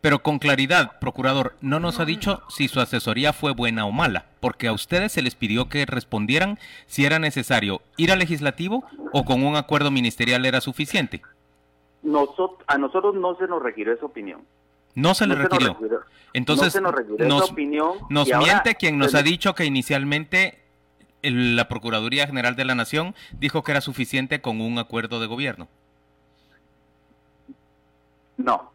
pero 0.00 0.18
con 0.20 0.38
claridad 0.38 1.00
procurador 1.00 1.54
no 1.60 1.80
nos 1.80 1.98
ha 1.98 2.04
dicho 2.04 2.42
si 2.48 2.68
su 2.68 2.78
asesoría 2.78 3.32
fue 3.32 3.52
buena 3.52 3.86
o 3.86 3.92
mala 3.92 4.26
porque 4.38 4.68
a 4.68 4.72
ustedes 4.72 5.10
se 5.10 5.22
les 5.22 5.34
pidió 5.34 5.68
que 5.68 5.84
respondieran 5.84 6.58
si 6.86 7.04
era 7.04 7.18
necesario 7.18 7.80
ir 7.96 8.12
al 8.12 8.20
legislativo 8.20 8.84
o 9.12 9.24
con 9.24 9.42
un 9.44 9.56
acuerdo 9.56 9.90
ministerial 9.90 10.46
era 10.46 10.60
suficiente. 10.60 11.22
Nosotros 12.04 12.60
a 12.68 12.78
nosotros 12.78 13.16
no 13.16 13.34
se 13.36 13.48
nos 13.48 13.60
requirió 13.60 13.92
esa 13.92 14.06
opinión 14.06 14.42
no 14.96 15.14
se 15.14 15.28
le 15.28 15.36
requirió. 15.36 15.78
Entonces, 16.32 16.80
nos, 16.80 17.50
opinión 17.50 17.98
nos 18.10 18.28
miente 18.36 18.74
quien 18.74 18.98
nos 18.98 19.14
ha 19.14 19.22
dicho 19.22 19.54
que 19.54 19.64
inicialmente 19.64 20.58
la 21.22 21.68
Procuraduría 21.68 22.26
General 22.26 22.56
de 22.56 22.64
la 22.64 22.74
Nación 22.74 23.14
dijo 23.38 23.62
que 23.62 23.70
era 23.72 23.80
suficiente 23.80 24.40
con 24.40 24.60
un 24.60 24.78
acuerdo 24.78 25.20
de 25.20 25.26
gobierno. 25.26 25.68
No, 28.38 28.72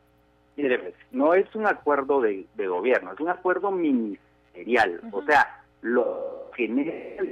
mire, 0.56 0.94
no 1.12 1.34
es 1.34 1.54
un 1.56 1.68
acuerdo 1.68 2.22
de, 2.22 2.46
gobierno, 2.58 3.13
es 3.13 3.20
un 3.20 3.30
acuerdo 3.30 3.72
ministerial. 3.72 5.01
O 5.12 5.24
sea, 5.24 5.63
lo 5.82 6.51
genera 6.56 7.24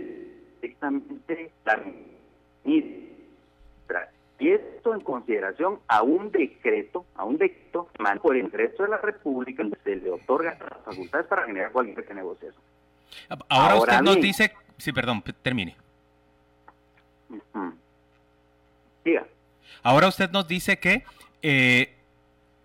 directamente 0.61 1.51
la 1.65 1.81
ministra 2.63 4.09
y 4.39 4.51
esto 4.51 4.93
en 4.93 5.01
consideración 5.01 5.79
a 5.87 6.01
un 6.01 6.31
decreto, 6.31 7.05
a 7.15 7.25
un 7.25 7.37
decreto 7.37 7.89
por 8.21 8.35
el 8.35 8.43
Congreso 8.43 8.83
de 8.83 8.89
la 8.89 8.97
República 8.97 9.63
que 9.63 9.77
se 9.83 9.95
le 9.97 10.09
otorga 10.09 10.57
las 10.59 10.83
facultades 10.85 11.27
para 11.27 11.45
generar 11.45 11.71
cualquier 11.71 12.15
negociación. 12.15 12.63
Ahora, 13.49 13.75
usted 13.75 14.01
nos 14.01 14.15
dice, 14.21 14.53
sí, 14.77 14.93
perdón, 14.93 15.23
termine. 15.41 15.75
Diga. 19.03 19.27
Ahora 19.83 20.07
usted 20.07 20.31
nos 20.31 20.47
dice 20.47 20.79
que 20.79 21.03
eh, 21.41 21.93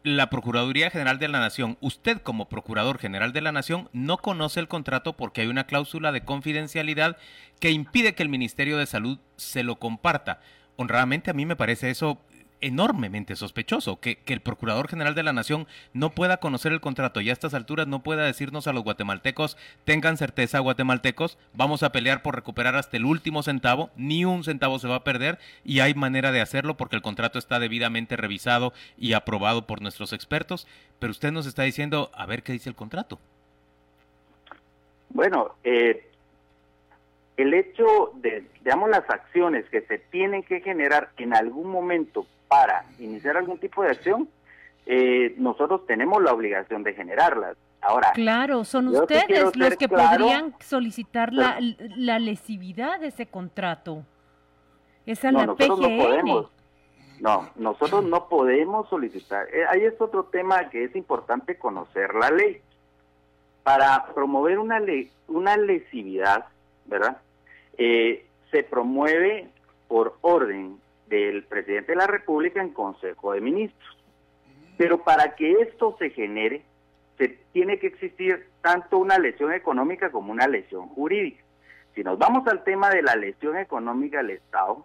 la 0.04 0.31
Procuraduría 0.31 0.90
General 0.90 1.19
de 1.19 1.28
la 1.28 1.40
Nación, 1.40 1.76
usted 1.81 2.21
como 2.23 2.49
Procurador 2.49 2.99
General 2.99 3.33
de 3.33 3.40
la 3.40 3.52
Nación, 3.52 3.88
no 3.93 4.19
conoce 4.19 4.61
el 4.61 4.69
contrato 4.69 5.14
porque 5.14 5.40
hay 5.40 5.49
una 5.49 5.66
cláusula 5.66 6.12
de 6.12 6.25
confidencialidad 6.25 7.16
que 7.59 7.71
impide 7.71 8.14
que 8.14 8.23
el 8.23 8.28
Ministerio 8.28 8.76
de 8.76 8.87
Salud 8.87 9.19
se 9.37 9.64
lo 9.64 9.76
comparta 9.76 10.40
honradamente 10.76 11.31
a 11.31 11.35
mí 11.35 11.47
me 11.47 11.57
parece 11.57 11.90
eso 11.90 12.19
enormemente 12.64 13.37
sospechoso, 13.37 14.00
que, 14.00 14.19
el 14.26 14.40
Procurador 14.40 14.88
General 14.88 15.14
de 15.14 15.23
la 15.23 15.35
Nación 15.35 15.66
no 15.93 16.11
pueda 16.11 16.38
conocer 16.38 16.73
el 16.73 16.81
contrato 16.81 17.21
y 17.21 17.28
a 17.28 17.33
estas 17.33 17.52
alturas 17.52 17.87
no 17.87 18.02
pueda 18.02 18.25
decirnos 18.25 18.66
a 18.66 18.73
los 18.73 18.85
guatemaltecos, 18.85 19.59
tengan 19.85 20.16
certeza 20.16 20.61
guatemaltecos, 20.61 21.38
vamos 21.52 21.83
a 21.83 21.93
pelear 21.93 22.23
por 22.23 22.35
recuperar 22.35 22.75
hasta 22.75 22.97
el 22.97 23.04
último 23.04 23.43
centavo, 23.43 23.90
ni 23.97 24.25
un 24.25 24.45
centavo 24.45 24.78
se 24.78 24.88
va 24.88 24.97
a 24.97 25.04
perder 25.04 25.38
y 25.62 25.81
hay 25.81 25.95
manera 25.95 26.33
de 26.33 26.40
hacerlo 26.40 26.76
porque 26.76 26.97
el 26.97 27.02
contrato 27.02 27.38
está 27.38 27.59
debidamente 27.59 28.16
revisado 28.16 28.73
y 28.97 29.12
aprobado 29.12 29.66
por 29.66 29.83
nuestros 29.83 30.14
expertos, 30.14 30.66
pero 30.99 31.11
usted 31.11 31.33
nos 31.33 31.47
está 31.47 31.64
diciendo, 31.64 32.11
a 32.14 32.25
ver 32.25 32.43
qué 32.43 32.52
dice 32.52 32.71
el 32.71 32.76
contrato. 32.76 33.19
Bueno, 35.11 35.54
eh, 35.62 36.11
el 37.37 37.55
hecho 37.55 38.12
de, 38.14 38.47
digamos, 38.62 38.91
las 38.91 39.09
acciones 39.11 39.69
que 39.71 39.81
se 39.83 39.99
tienen 39.99 40.43
que 40.43 40.61
generar 40.61 41.11
en 41.17 41.35
algún 41.35 41.71
momento 41.71 42.26
para 42.49 42.85
iniciar 42.99 43.37
algún 43.37 43.59
tipo 43.59 43.83
de 43.83 43.91
acción, 43.91 44.29
eh, 44.87 45.35
nosotros 45.38 45.87
tenemos 45.87 46.23
la 46.23 46.33
obligación 46.33 46.83
de 46.83 46.95
generarlas. 46.95 47.57
Ahora, 47.81 48.12
claro, 48.12 48.64
son 48.64 48.88
ustedes 48.88 49.57
los 49.57 49.76
que 49.76 49.88
podrían 49.88 50.55
solicitar 50.61 51.33
la, 51.33 51.59
la, 51.97 52.19
lesividad 52.19 52.99
de 53.00 53.09
ese 53.09 53.26
contrato. 53.26 54.05
Esa 55.05 55.31
no, 55.31 55.41
la 55.41 55.47
nosotros 55.47 55.81
no 55.81 55.88
podemos. 55.99 56.50
No, 57.21 57.50
nosotros 57.57 58.05
no 58.05 58.29
podemos 58.29 58.88
solicitar. 58.88 59.47
Eh, 59.53 59.64
ahí 59.69 59.83
es 59.83 60.00
otro 60.00 60.25
tema 60.25 60.71
que 60.71 60.85
es 60.85 60.97
importante 60.97 61.59
conocer 61.59 62.14
la 62.14 62.31
ley. 62.31 62.62
Para 63.62 64.07
promover 64.14 64.59
una 64.59 64.81
ley, 64.81 65.11
una 65.29 65.57
lesividad, 65.57 66.47
¿verdad? 66.87 67.19
Eh, 67.76 68.26
se 68.50 68.62
promueve 68.62 69.49
por 69.88 70.17
orden 70.21 70.79
del 71.09 71.45
presidente 71.45 71.93
de 71.93 71.97
la 71.99 72.07
República 72.07 72.61
en 72.61 72.71
Consejo 72.71 73.33
de 73.33 73.41
Ministros. 73.41 73.99
Pero 74.76 75.03
para 75.03 75.35
que 75.37 75.53
esto 75.61 75.97
se 75.99 76.11
genere, 76.11 76.62
se 77.19 77.29
tiene 77.53 77.79
que 77.79 77.88
existir 77.88 78.47
tanto 78.61 78.99
una 78.99 79.19
lesión 79.19 79.53
económica 79.53 80.11
como 80.11 80.33
una 80.33 80.49
lesión 80.49 80.88
jurídica. 80.88 81.43
Si 81.95 82.03
nos 82.03 82.19
vamos 82.19 82.47
al 82.49 82.64
tema 82.64 82.91
de 82.91 83.03
la 83.03 83.14
lesión 83.14 83.57
económica 83.57 84.19
del 84.19 84.31
Estado, 84.31 84.85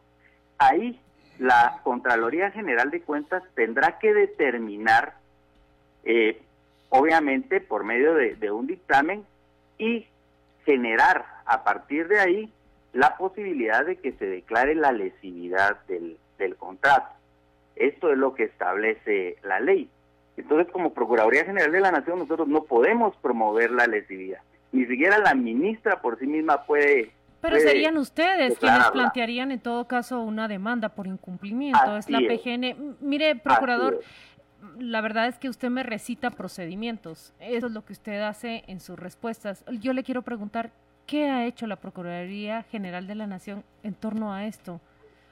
ahí 0.60 1.00
la 1.40 1.80
Contraloría 1.84 2.52
General 2.52 2.92
de 2.92 3.02
Cuentas 3.02 3.42
tendrá 3.56 3.98
que 3.98 4.14
determinar, 4.14 5.16
eh, 6.04 6.40
obviamente 6.90 7.62
por 7.62 7.84
medio 7.84 8.14
de 8.14 8.52
un 8.52 8.68
dictamen, 8.68 9.26
y 9.80 10.06
generar 10.70 11.26
a 11.46 11.64
partir 11.64 12.08
de 12.08 12.20
ahí 12.20 12.54
la 12.94 13.18
posibilidad 13.18 13.84
de 13.86 13.96
que 13.96 14.12
se 14.14 14.26
declare 14.26 14.76
la 14.76 14.92
lesividad 14.92 15.78
del, 15.88 16.18
contrato. 16.58 17.10
Esto 17.76 18.12
es 18.12 18.18
lo 18.18 18.36
que 18.36 18.44
establece 18.44 19.38
la 19.44 19.60
ley. 19.60 19.90
Entonces, 20.38 20.72
como 20.72 20.94
Procuraduría 20.94 21.44
General 21.44 21.72
de 21.72 21.82
la 21.82 21.92
Nación, 21.92 22.20
nosotros 22.20 22.48
no 22.48 22.64
podemos 22.64 23.16
promover 23.18 23.72
la 23.72 23.88
lesividad. 23.88 24.40
Ni 24.72 24.86
siquiera 24.86 25.18
la 25.18 25.34
ministra 25.34 26.02
por 26.02 26.20
sí 26.20 26.28
misma 26.28 26.64
puede... 26.66 27.12
Pero 27.42 27.58
serían 27.60 27.98
ustedes 27.98 28.60
quienes 28.60 28.92
plantearían 28.92 29.52
en 29.52 29.60
todo 29.60 29.88
caso 29.88 30.22
una 30.22 30.48
demanda 30.48 30.90
por 30.90 31.08
incumplimiento. 31.08 31.98
es 31.98 32.10
la 32.10 32.20
PGN. 32.20 32.98
Mire, 33.00 33.36
Procurador, 33.38 34.02
la 34.80 35.02
verdad 35.02 35.28
es 35.28 35.38
que 35.38 35.50
usted 35.50 35.70
me 35.70 35.84
recita 35.84 36.32
procedimientos. 36.32 37.34
Eso 37.40 37.68
es 37.68 37.74
lo 37.74 37.86
que 37.86 37.94
usted 37.94 38.22
hace 38.22 38.64
en 38.68 38.80
sus 38.80 38.98
respuestas. 38.98 39.64
Yo 39.80 39.94
le 39.94 40.04
quiero 40.04 40.22
preguntar, 40.22 40.72
¿qué 41.06 41.30
ha 41.30 41.46
hecho 41.46 41.68
la 41.68 41.78
Procuraduría 41.78 42.64
General 42.64 43.08
de 43.08 43.16
la 43.16 43.28
Nación 43.28 43.64
en 43.84 43.94
torno 43.94 44.34
a 44.34 44.46
esto? 44.46 44.82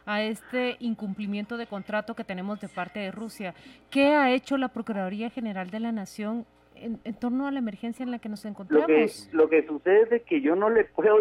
a 0.08 0.24
este 0.24 0.78
incumplimiento 0.80 1.58
de 1.58 1.68
contrato 1.68 2.16
que 2.16 2.24
tenemos 2.24 2.62
de 2.62 2.70
parte 2.70 3.00
de 3.00 3.12
Rusia. 3.12 3.54
¿Qué 3.92 4.16
ha 4.16 4.32
hecho 4.32 4.58
la 4.58 4.70
Procuraduría 4.70 5.30
General 5.30 5.70
de 5.70 5.82
la 5.82 5.92
Nación 5.92 6.46
en, 6.76 6.98
torno 7.16 7.46
a 7.46 7.52
la 7.52 7.60
emergencia 7.60 8.04
en 8.04 8.12
la 8.12 8.20
que 8.20 8.30
nos 8.30 8.46
encontramos? 8.46 8.88
Lo 8.88 8.88
que, 8.88 9.12
lo 9.34 9.50
que 9.50 9.68
sucede 9.68 10.16
es 10.16 10.24
que 10.24 10.40
yo 10.40 10.56
no 10.56 10.70
le 10.70 10.86
puedo, 10.86 11.18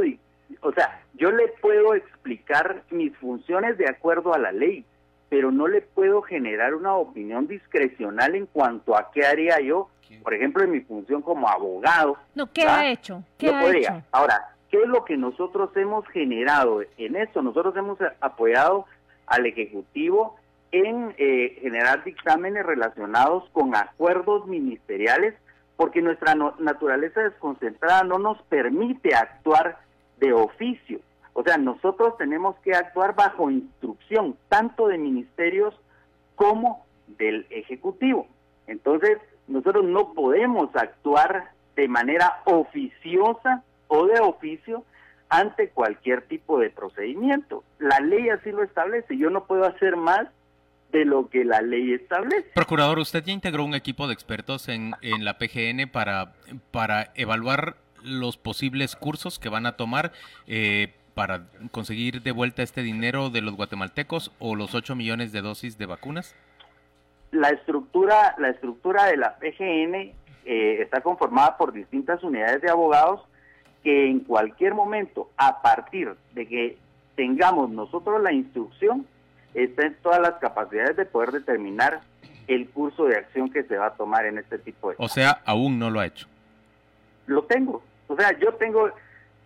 o 0.60 0.72
sea, 0.72 1.02
yo 1.14 1.32
le 1.32 1.48
puedo 1.60 1.96
explicar 1.96 2.84
mis 2.90 3.14
funciones 3.16 3.76
de 3.76 3.86
acuerdo 3.90 4.32
a 4.32 4.38
la 4.38 4.52
ley, 4.52 4.84
pero 5.28 5.50
no 5.50 5.66
le 5.66 5.80
puedo 5.80 6.22
generar 6.22 6.74
una 6.74 6.94
opinión 6.94 7.46
discrecional 7.46 8.34
en 8.34 8.46
cuanto 8.46 8.96
a 8.96 9.10
qué 9.10 9.26
haría 9.26 9.60
yo, 9.60 9.88
por 10.22 10.34
ejemplo, 10.34 10.62
en 10.62 10.70
mi 10.70 10.80
función 10.80 11.22
como 11.22 11.48
abogado. 11.48 12.16
No, 12.34 12.46
¿qué 12.52 12.62
ha 12.62 12.90
hecho? 12.90 13.22
¿Qué 13.38 13.48
ha 13.48 13.68
hecho? 13.68 14.02
Ahora, 14.12 14.56
¿Qué 14.70 14.82
es 14.82 14.88
lo 14.88 15.04
que 15.04 15.16
nosotros 15.16 15.70
hemos 15.76 16.06
generado 16.08 16.82
en 16.98 17.16
esto? 17.16 17.42
Nosotros 17.42 17.76
hemos 17.76 17.98
apoyado 18.20 18.86
al 19.26 19.46
Ejecutivo 19.46 20.36
en 20.72 21.14
eh, 21.18 21.58
generar 21.62 22.02
dictámenes 22.02 22.66
relacionados 22.66 23.48
con 23.52 23.76
acuerdos 23.76 24.46
ministeriales 24.46 25.34
porque 25.76 26.02
nuestra 26.02 26.34
naturaleza 26.34 27.20
desconcentrada 27.20 28.02
no 28.02 28.18
nos 28.18 28.42
permite 28.44 29.14
actuar 29.14 29.78
de 30.18 30.32
oficio. 30.32 31.00
O 31.38 31.42
sea, 31.42 31.58
nosotros 31.58 32.16
tenemos 32.16 32.56
que 32.64 32.74
actuar 32.74 33.14
bajo 33.14 33.50
instrucción 33.50 34.38
tanto 34.48 34.88
de 34.88 34.96
ministerios 34.96 35.74
como 36.34 36.86
del 37.18 37.46
Ejecutivo. 37.50 38.26
Entonces, 38.66 39.18
nosotros 39.46 39.84
no 39.84 40.14
podemos 40.14 40.74
actuar 40.74 41.50
de 41.76 41.88
manera 41.88 42.40
oficiosa 42.46 43.62
o 43.88 44.06
de 44.06 44.18
oficio 44.18 44.82
ante 45.28 45.68
cualquier 45.68 46.22
tipo 46.22 46.58
de 46.58 46.70
procedimiento. 46.70 47.64
La 47.78 48.00
ley 48.00 48.30
así 48.30 48.50
lo 48.50 48.62
establece. 48.62 49.18
Yo 49.18 49.28
no 49.28 49.44
puedo 49.44 49.66
hacer 49.66 49.94
más 49.94 50.28
de 50.90 51.04
lo 51.04 51.28
que 51.28 51.44
la 51.44 51.60
ley 51.60 51.92
establece. 51.92 52.48
Procurador, 52.54 52.98
usted 52.98 53.22
ya 53.22 53.34
integró 53.34 53.62
un 53.62 53.74
equipo 53.74 54.06
de 54.06 54.14
expertos 54.14 54.70
en, 54.70 54.94
en 55.02 55.26
la 55.26 55.36
PGN 55.36 55.90
para, 55.92 56.32
para 56.70 57.12
evaluar 57.14 57.76
los 58.02 58.38
posibles 58.38 58.96
cursos 58.96 59.38
que 59.38 59.50
van 59.50 59.66
a 59.66 59.76
tomar 59.76 60.12
eh, 60.46 60.94
para 61.16 61.44
conseguir 61.70 62.20
de 62.20 62.30
vuelta 62.30 62.62
este 62.62 62.82
dinero 62.82 63.30
de 63.30 63.40
los 63.40 63.56
guatemaltecos 63.56 64.32
o 64.38 64.54
los 64.54 64.74
8 64.74 64.94
millones 64.94 65.32
de 65.32 65.40
dosis 65.40 65.78
de 65.78 65.86
vacunas. 65.86 66.34
La 67.32 67.48
estructura, 67.48 68.34
la 68.36 68.50
estructura 68.50 69.06
de 69.06 69.16
la 69.16 69.38
PGN 69.38 69.94
eh, 69.94 70.82
está 70.82 71.00
conformada 71.00 71.56
por 71.56 71.72
distintas 71.72 72.22
unidades 72.22 72.60
de 72.60 72.68
abogados 72.68 73.22
que 73.82 74.10
en 74.10 74.20
cualquier 74.20 74.74
momento, 74.74 75.30
a 75.38 75.62
partir 75.62 76.14
de 76.34 76.46
que 76.46 76.76
tengamos 77.14 77.70
nosotros 77.70 78.22
la 78.22 78.34
instrucción, 78.34 79.06
estén 79.54 79.96
todas 80.02 80.20
las 80.20 80.34
capacidades 80.34 80.98
de 80.98 81.06
poder 81.06 81.32
determinar 81.32 82.02
el 82.46 82.68
curso 82.68 83.06
de 83.06 83.16
acción 83.16 83.50
que 83.50 83.62
se 83.62 83.78
va 83.78 83.86
a 83.86 83.94
tomar 83.94 84.26
en 84.26 84.36
este 84.36 84.58
tipo 84.58 84.90
de... 84.90 84.96
O 84.98 85.08
sea, 85.08 85.40
aún 85.46 85.78
no 85.78 85.88
lo 85.88 86.00
ha 86.00 86.04
hecho. 86.04 86.26
Lo 87.26 87.44
tengo. 87.44 87.82
O 88.06 88.16
sea, 88.16 88.38
yo 88.38 88.52
tengo, 88.56 88.90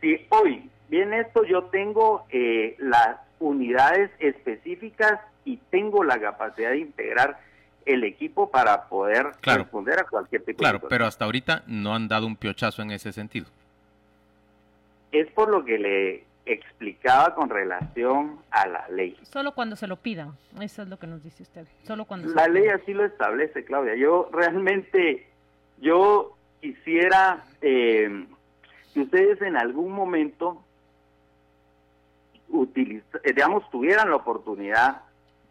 si 0.01 0.27
hoy 0.31 0.69
viene 0.91 1.21
esto, 1.21 1.45
yo 1.45 1.65
tengo 1.65 2.27
eh, 2.31 2.77
las 2.79 3.19
unidades 3.39 4.11
específicas 4.19 5.21
y 5.45 5.57
tengo 5.71 6.05
la 6.05 6.21
capacidad 6.21 6.71
de 6.71 6.79
integrar 6.79 7.41
el 7.87 8.05
equipo 8.05 8.51
para 8.51 8.89
poder 8.89 9.29
responder 9.43 10.01
a 10.01 10.05
cualquier 10.05 10.43
tipo 10.45 10.59
claro, 10.59 10.75
de... 10.75 10.81
Claro, 10.81 10.89
pero 10.91 11.07
hasta 11.07 11.25
ahorita 11.25 11.63
no 11.67 11.95
han 11.95 12.09
dado 12.09 12.27
un 12.27 12.37
piochazo 12.37 12.83
en 12.83 12.91
ese 12.91 13.13
sentido 13.13 13.47
es 15.13 15.31
por 15.33 15.51
lo 15.51 15.65
que 15.65 15.79
le 15.79 16.25
explicaba 16.47 17.35
con 17.35 17.49
relación 17.49 18.39
a 18.51 18.67
la 18.67 18.89
ley. 18.89 19.17
Solo 19.23 19.53
cuando 19.53 19.77
se 19.77 19.87
lo 19.87 19.97
pidan, 19.97 20.37
eso 20.61 20.83
es 20.83 20.89
lo 20.89 20.99
que 20.99 21.07
nos 21.07 21.23
dice 21.23 21.43
usted. 21.43 21.67
Solo 21.85 22.05
cuando 22.05 22.33
la 22.35 22.49
ley 22.49 22.69
así 22.69 22.93
lo 22.93 23.05
establece, 23.05 23.65
Claudia. 23.65 23.95
Yo 23.95 24.29
realmente, 24.33 25.29
yo 25.79 26.37
quisiera 26.61 27.45
eh, 27.61 28.27
que 28.95 29.01
ustedes 29.01 29.41
en 29.43 29.57
algún 29.57 29.93
momento 29.93 30.65
digamos, 33.25 33.69
tuvieran 33.71 34.11
la 34.11 34.17
oportunidad 34.17 35.03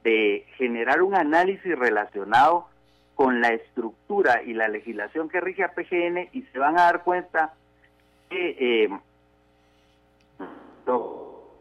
de 0.04 0.46
generar 0.58 1.02
un 1.02 1.16
análisis 1.16 1.78
relacionado 1.78 2.68
con 3.16 3.42
la 3.42 3.50
estructura 3.50 4.44
y 4.44 4.54
la 4.54 4.68
legislación 4.68 5.30
que 5.30 5.42
rige 5.42 5.64
a 5.64 5.74
PGN 5.74 6.30
y 6.32 6.44
se 6.54 6.60
van 6.60 6.78
a 6.78 6.84
dar 6.84 7.04
cuenta 7.04 7.54
que 8.30 8.86
eh, 8.86 8.90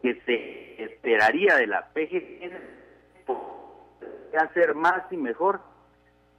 que 0.01 0.15
se 0.25 0.83
esperaría 0.83 1.55
de 1.55 1.67
la 1.67 1.87
PGN 1.89 2.79
hacer 4.37 4.75
más 4.75 5.11
y 5.11 5.17
mejor 5.17 5.61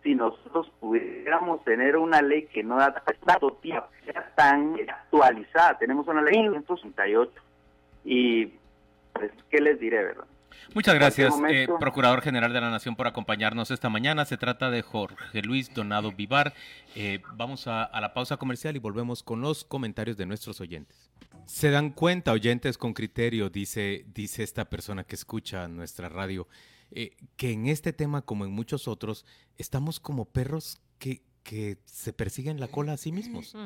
si 0.03 0.15
nosotros 0.15 0.71
pudiéramos 0.81 1.63
tener 1.65 1.97
una 1.97 2.23
ley 2.23 2.47
que 2.47 2.63
no 2.63 2.77
da 2.77 2.95
tanto 3.27 3.53
tiempo, 3.55 3.87
sea 4.05 4.33
tan 4.35 4.77
actualizada. 4.89 5.77
Tenemos 5.79 6.09
una 6.09 6.23
ley 6.23 6.37
de 6.37 6.43
1968 6.43 7.33
y 8.05 8.53
pues, 9.13 9.31
¿qué 9.51 9.61
les 9.61 9.79
diré, 9.81 10.03
verdad? 10.03 10.25
Muchas 10.75 10.95
gracias, 10.95 11.35
eh, 11.49 11.67
Procurador 11.81 12.23
General 12.23 12.53
de 12.53 12.61
la 12.61 12.71
Nación, 12.71 12.95
por 12.95 13.07
acompañarnos 13.09 13.71
esta 13.71 13.89
mañana. 13.89 14.25
Se 14.25 14.37
trata 14.37 14.71
de 14.71 14.83
Jorge 14.83 15.43
Luis 15.43 15.73
Donado 15.75 16.13
Vivar. 16.13 16.55
Eh, 16.95 17.21
vamos 17.35 17.67
a 17.67 17.91
la 18.01 18.15
pausa 18.15 18.37
comercial 18.37 18.77
y 18.77 18.79
volvemos 18.79 19.23
con 19.23 19.41
los 19.41 19.65
comentarios 19.65 20.17
de 20.17 20.27
nuestros 20.27 20.61
oyentes. 20.61 21.11
Se 21.47 21.71
dan 21.71 21.91
cuenta, 21.91 22.33
oyentes 22.33 22.79
con 22.79 22.95
criterio, 22.95 23.51
dice, 23.51 24.05
dice 24.15 24.45
esta 24.45 24.71
persona 24.71 25.05
que 25.05 25.17
escucha 25.17 25.67
nuestra 25.67 26.09
radio, 26.09 26.47
eh, 26.93 27.17
que 27.37 27.53
en 27.53 27.67
este 27.67 27.93
tema, 27.93 28.23
como 28.23 28.45
en 28.45 28.53
muchos 28.53 28.87
otros, 28.87 29.27
estamos 29.59 29.99
como 29.99 30.27
perros 30.27 30.81
que, 30.99 31.23
que 31.43 31.79
se 31.87 32.13
persiguen 32.13 32.61
la 32.61 32.69
cola 32.69 32.93
a 32.93 32.97
sí 32.97 33.11
mismos, 33.11 33.57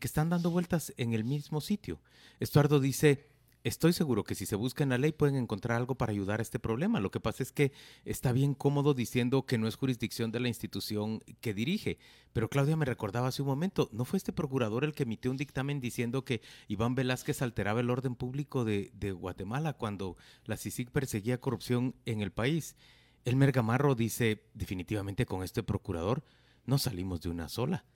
que 0.00 0.06
están 0.06 0.30
dando 0.30 0.50
vueltas 0.50 0.94
en 0.96 1.12
el 1.12 1.24
mismo 1.24 1.60
sitio. 1.60 2.00
Estuardo 2.40 2.80
dice, 2.80 3.26
Estoy 3.64 3.94
seguro 3.94 4.24
que 4.24 4.34
si 4.34 4.44
se 4.44 4.56
busca 4.56 4.84
en 4.84 4.90
la 4.90 4.98
ley 4.98 5.12
pueden 5.12 5.36
encontrar 5.36 5.78
algo 5.78 5.94
para 5.94 6.12
ayudar 6.12 6.38
a 6.38 6.42
este 6.42 6.58
problema. 6.58 7.00
Lo 7.00 7.10
que 7.10 7.18
pasa 7.18 7.42
es 7.42 7.50
que 7.50 7.72
está 8.04 8.30
bien 8.30 8.52
cómodo 8.52 8.92
diciendo 8.92 9.46
que 9.46 9.56
no 9.56 9.66
es 9.66 9.76
jurisdicción 9.76 10.30
de 10.30 10.40
la 10.40 10.48
institución 10.48 11.20
que 11.40 11.54
dirige. 11.54 11.96
Pero 12.34 12.50
Claudia 12.50 12.76
me 12.76 12.84
recordaba 12.84 13.28
hace 13.28 13.40
un 13.40 13.48
momento, 13.48 13.88
¿no 13.90 14.04
fue 14.04 14.18
este 14.18 14.34
procurador 14.34 14.84
el 14.84 14.92
que 14.92 15.04
emitió 15.04 15.30
un 15.30 15.38
dictamen 15.38 15.80
diciendo 15.80 16.26
que 16.26 16.42
Iván 16.68 16.94
Velázquez 16.94 17.40
alteraba 17.40 17.80
el 17.80 17.88
orden 17.88 18.16
público 18.16 18.66
de, 18.66 18.90
Guatemala 19.12 19.72
cuando 19.72 20.18
la 20.44 20.58
CICIG 20.58 20.90
perseguía 20.90 21.40
corrupción 21.40 21.94
en 22.04 22.20
el 22.20 22.32
país? 22.32 22.76
Elmer 23.24 23.50
Gamarro 23.50 23.94
dice, 23.94 24.44
definitivamente 24.52 25.24
con 25.24 25.42
este 25.42 25.62
procurador 25.62 26.22
no 26.66 26.76
salimos 26.76 27.22
de 27.22 27.30
una 27.30 27.48
sola. 27.48 27.86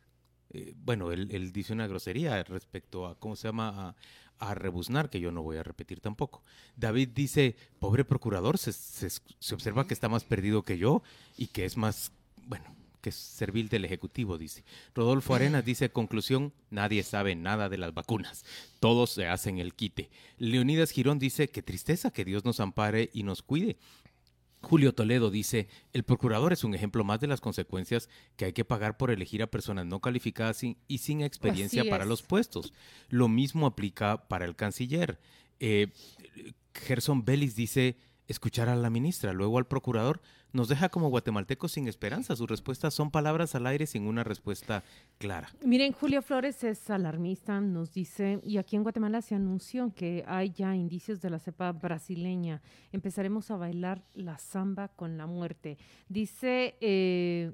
Eh, 0.51 0.73
bueno, 0.77 1.13
él, 1.13 1.53
dice 1.53 1.75
una 1.75 1.87
grosería 1.87 2.43
respecto 2.43 3.07
a, 3.07 3.19
¿cómo 3.19 3.37
se 3.37 3.49
llama?, 3.49 3.95
a, 4.39 4.55
rebuznar, 4.55 5.11
que 5.11 5.21
yo 5.21 5.33
no 5.33 5.43
voy 5.43 5.57
a 5.57 5.63
repetir 5.63 6.01
tampoco. 6.01 6.43
David 6.77 7.11
dice, 7.15 7.57
pobre 7.79 8.05
procurador, 8.05 8.59
se, 8.59 8.73
se, 8.73 9.55
observa 9.55 9.87
que 9.87 9.95
está 9.95 10.09
más 10.09 10.25
perdido 10.25 10.65
que 10.65 10.79
yo 10.79 11.03
y 11.37 11.49
que 11.49 11.65
es 11.65 11.77
más, 11.77 12.13
bueno, 12.47 12.65
que 13.01 13.11
es 13.11 13.17
servil 13.17 13.69
del 13.69 13.85
Ejecutivo, 13.85 14.39
dice. 14.39 14.65
Rodolfo 14.95 15.35
Arenas 15.35 15.65
dice, 15.65 15.91
conclusión, 15.91 16.53
nadie 16.71 17.03
sabe 17.03 17.35
nada 17.35 17.69
de 17.69 17.79
las 17.79 17.95
vacunas, 17.95 18.45
todos 18.81 19.11
se 19.11 19.27
hacen 19.27 19.59
el 19.59 19.75
quite. 19.75 20.11
Leonidas 20.39 20.91
Girón 20.91 21.19
dice, 21.19 21.49
qué 21.49 21.63
tristeza 21.63 22.11
que 22.11 22.25
Dios 22.25 22.45
nos 22.45 22.61
ampare 22.61 23.11
y 23.13 23.23
nos 23.23 23.43
cuide. 23.43 23.77
Julio 24.61 24.93
Toledo 24.95 25.31
dice, 25.31 25.69
el 25.93 26.03
procurador 26.03 26.53
es 26.53 26.65
un 26.65 26.75
ejemplo 26.75 27.05
más 27.05 27.21
de 27.21 27.27
las 27.27 27.41
consecuencias 27.41 28.09
que 28.37 28.47
hay 28.47 28.53
que 28.53 28.65
pagar 28.65 28.97
por 28.97 29.11
elegir 29.11 29.43
a 29.43 29.51
personas 29.51 29.87
no 29.87 30.01
calificadas 30.01 30.63
y 30.63 30.99
sin 30.99 31.21
experiencia 31.23 31.85
para 31.89 32.05
los 32.05 32.23
puestos. 32.23 32.73
Lo 33.09 33.29
mismo 33.29 33.67
aplica 33.67 34.29
para 34.29 34.45
el 34.45 34.57
canciller. 34.57 35.21
Eh, 35.61 35.89
Gerson 36.75 37.25
Bellis 37.25 37.57
dice, 37.57 37.97
escuchar 38.29 38.69
a 38.69 38.77
la 38.77 38.91
ministra, 38.91 39.33
luego 39.33 39.59
al 39.59 39.67
procurador, 39.67 40.21
nos 40.53 40.69
deja 40.69 40.89
como 40.89 41.09
guatemaltecos 41.09 41.73
sin 41.73 41.89
esperanza. 41.89 42.37
Sus 42.37 42.49
respuestas 42.49 42.95
son 42.95 43.11
palabras 43.11 43.55
al 43.55 43.67
aire 43.67 43.87
sin 43.87 44.07
una 44.07 44.23
respuesta 44.25 44.85
clara. 45.19 45.49
Miren, 45.65 45.93
Julio 45.93 46.23
Flores 46.23 46.63
es 46.65 46.89
alarmista, 46.91 47.61
nos 47.61 47.93
dice, 47.93 48.41
y 48.45 48.59
aquí 48.59 48.77
en 48.77 48.83
Guatemala 48.83 49.23
se 49.23 49.35
anunció 49.35 49.93
que 49.95 50.25
hay 50.27 50.51
ya 50.51 50.77
indicios 50.77 51.21
de 51.21 51.31
la 51.31 51.39
cepa 51.39 51.73
brasileña. 51.73 52.63
Empezaremos 52.93 53.51
a 53.51 53.57
bailar 53.57 54.05
la 54.15 54.39
samba 54.39 54.89
con 54.89 55.19
la 55.19 55.27
muerte. 55.27 55.79
Dice... 56.09 56.77
Eh, 56.81 57.53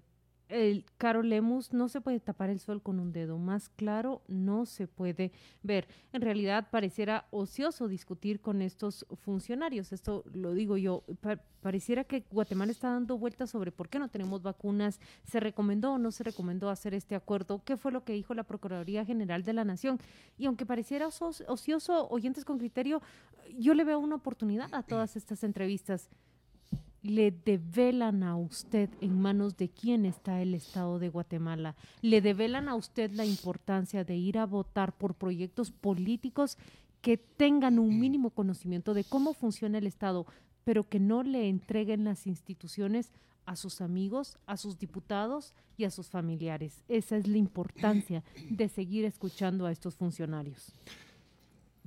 el 0.55 0.85
Caro 0.99 1.23
Lemus, 1.23 1.73
no 1.73 1.89
se 1.89 2.01
puede 2.01 2.21
tapar 2.21 2.49
el 2.49 2.61
sol 2.61 2.81
con 2.81 3.01
un 3.01 3.13
dedo. 3.13 3.39
Más 3.39 3.69
claro, 3.71 4.23
no 4.29 4.67
se 4.67 4.87
puede 4.87 5.33
ver. 5.63 5.89
En 6.13 6.23
realidad, 6.23 6.69
pareciera 6.71 7.27
ocioso 7.31 7.89
discutir 7.89 8.41
con 8.41 8.63
estos 8.63 9.05
funcionarios. 9.25 9.93
Esto 9.93 10.25
lo 10.33 10.53
digo 10.53 10.77
yo. 10.77 11.03
pareciera 11.61 12.05
que 12.05 12.25
Guatemala 12.31 12.71
está 12.71 12.91
dando 12.91 13.19
vueltas 13.19 13.51
sobre 13.51 13.73
por 13.73 13.89
qué 13.89 13.99
no 13.99 14.09
tenemos 14.09 14.43
vacunas. 14.43 15.01
¿Se 15.25 15.41
recomendó 15.41 15.95
o 15.95 15.99
no 15.99 16.13
se 16.13 16.23
recomendó 16.23 16.71
hacer 16.71 16.95
este 16.95 17.17
acuerdo? 17.17 17.63
¿Qué 17.65 17.77
fue 17.77 17.91
lo 17.91 18.05
que 18.05 18.13
dijo 18.13 18.33
la 18.35 18.45
Procuraduría 18.45 19.05
General 19.05 19.43
de 19.43 19.55
la 19.55 19.65
Nación? 19.65 19.99
Y 20.39 20.47
aunque 20.47 20.67
pareciera 20.67 21.09
ocioso, 21.09 22.09
oyentes 22.11 22.45
con 22.45 22.59
criterio, 22.59 23.03
yo 23.59 23.75
le 23.75 23.83
veo 23.83 23.99
una 23.99 24.17
oportunidad 24.17 24.73
a 24.73 24.85
todas 24.85 25.17
estas 25.17 25.43
entrevistas 25.43 26.11
le 27.05 27.31
develan 27.31 28.23
a 28.23 28.35
usted 28.35 28.89
en 29.03 29.21
manos 29.21 29.59
de 29.59 29.69
quién 29.69 30.07
está 30.07 30.41
el 30.41 30.55
Estado 30.55 30.99
de 30.99 31.11
Guatemala. 31.11 31.77
Le 32.01 32.23
develan 32.23 32.67
a 32.67 32.75
usted 32.75 33.11
la 33.13 33.27
importancia 33.27 34.05
de 34.05 34.17
ir 34.17 34.39
a 34.39 34.47
votar 34.47 34.97
por 34.97 35.15
proyectos 35.15 35.71
políticos 35.71 36.57
que 37.03 37.19
tengan 37.19 37.79
un 37.79 38.01
mínimo 38.01 38.31
conocimiento 38.31 38.95
de 38.95 39.05
cómo 39.05 39.35
funciona 39.35 39.77
el 39.77 39.87
Estado, 39.87 40.25
pero 40.65 40.89
que 40.89 40.99
no 40.99 41.23
le 41.23 41.51
entreguen 41.51 42.05
las 42.05 42.27
instituciones 42.27 43.13
a 43.45 43.55
sus 43.55 43.83
amigos, 43.83 44.39
a 44.47 44.57
sus 44.57 44.79
diputados 44.79 45.53
y 45.77 45.85
a 45.85 45.91
sus 45.91 46.09
familiares. 46.09 46.83
Esa 46.89 47.19
es 47.19 47.29
la 47.29 47.37
importancia 47.37 48.25
de 48.49 48.67
seguir 48.71 49.05
escuchando 49.05 49.67
a 49.67 49.73
estos 49.73 49.95
funcionarios. 49.95 50.73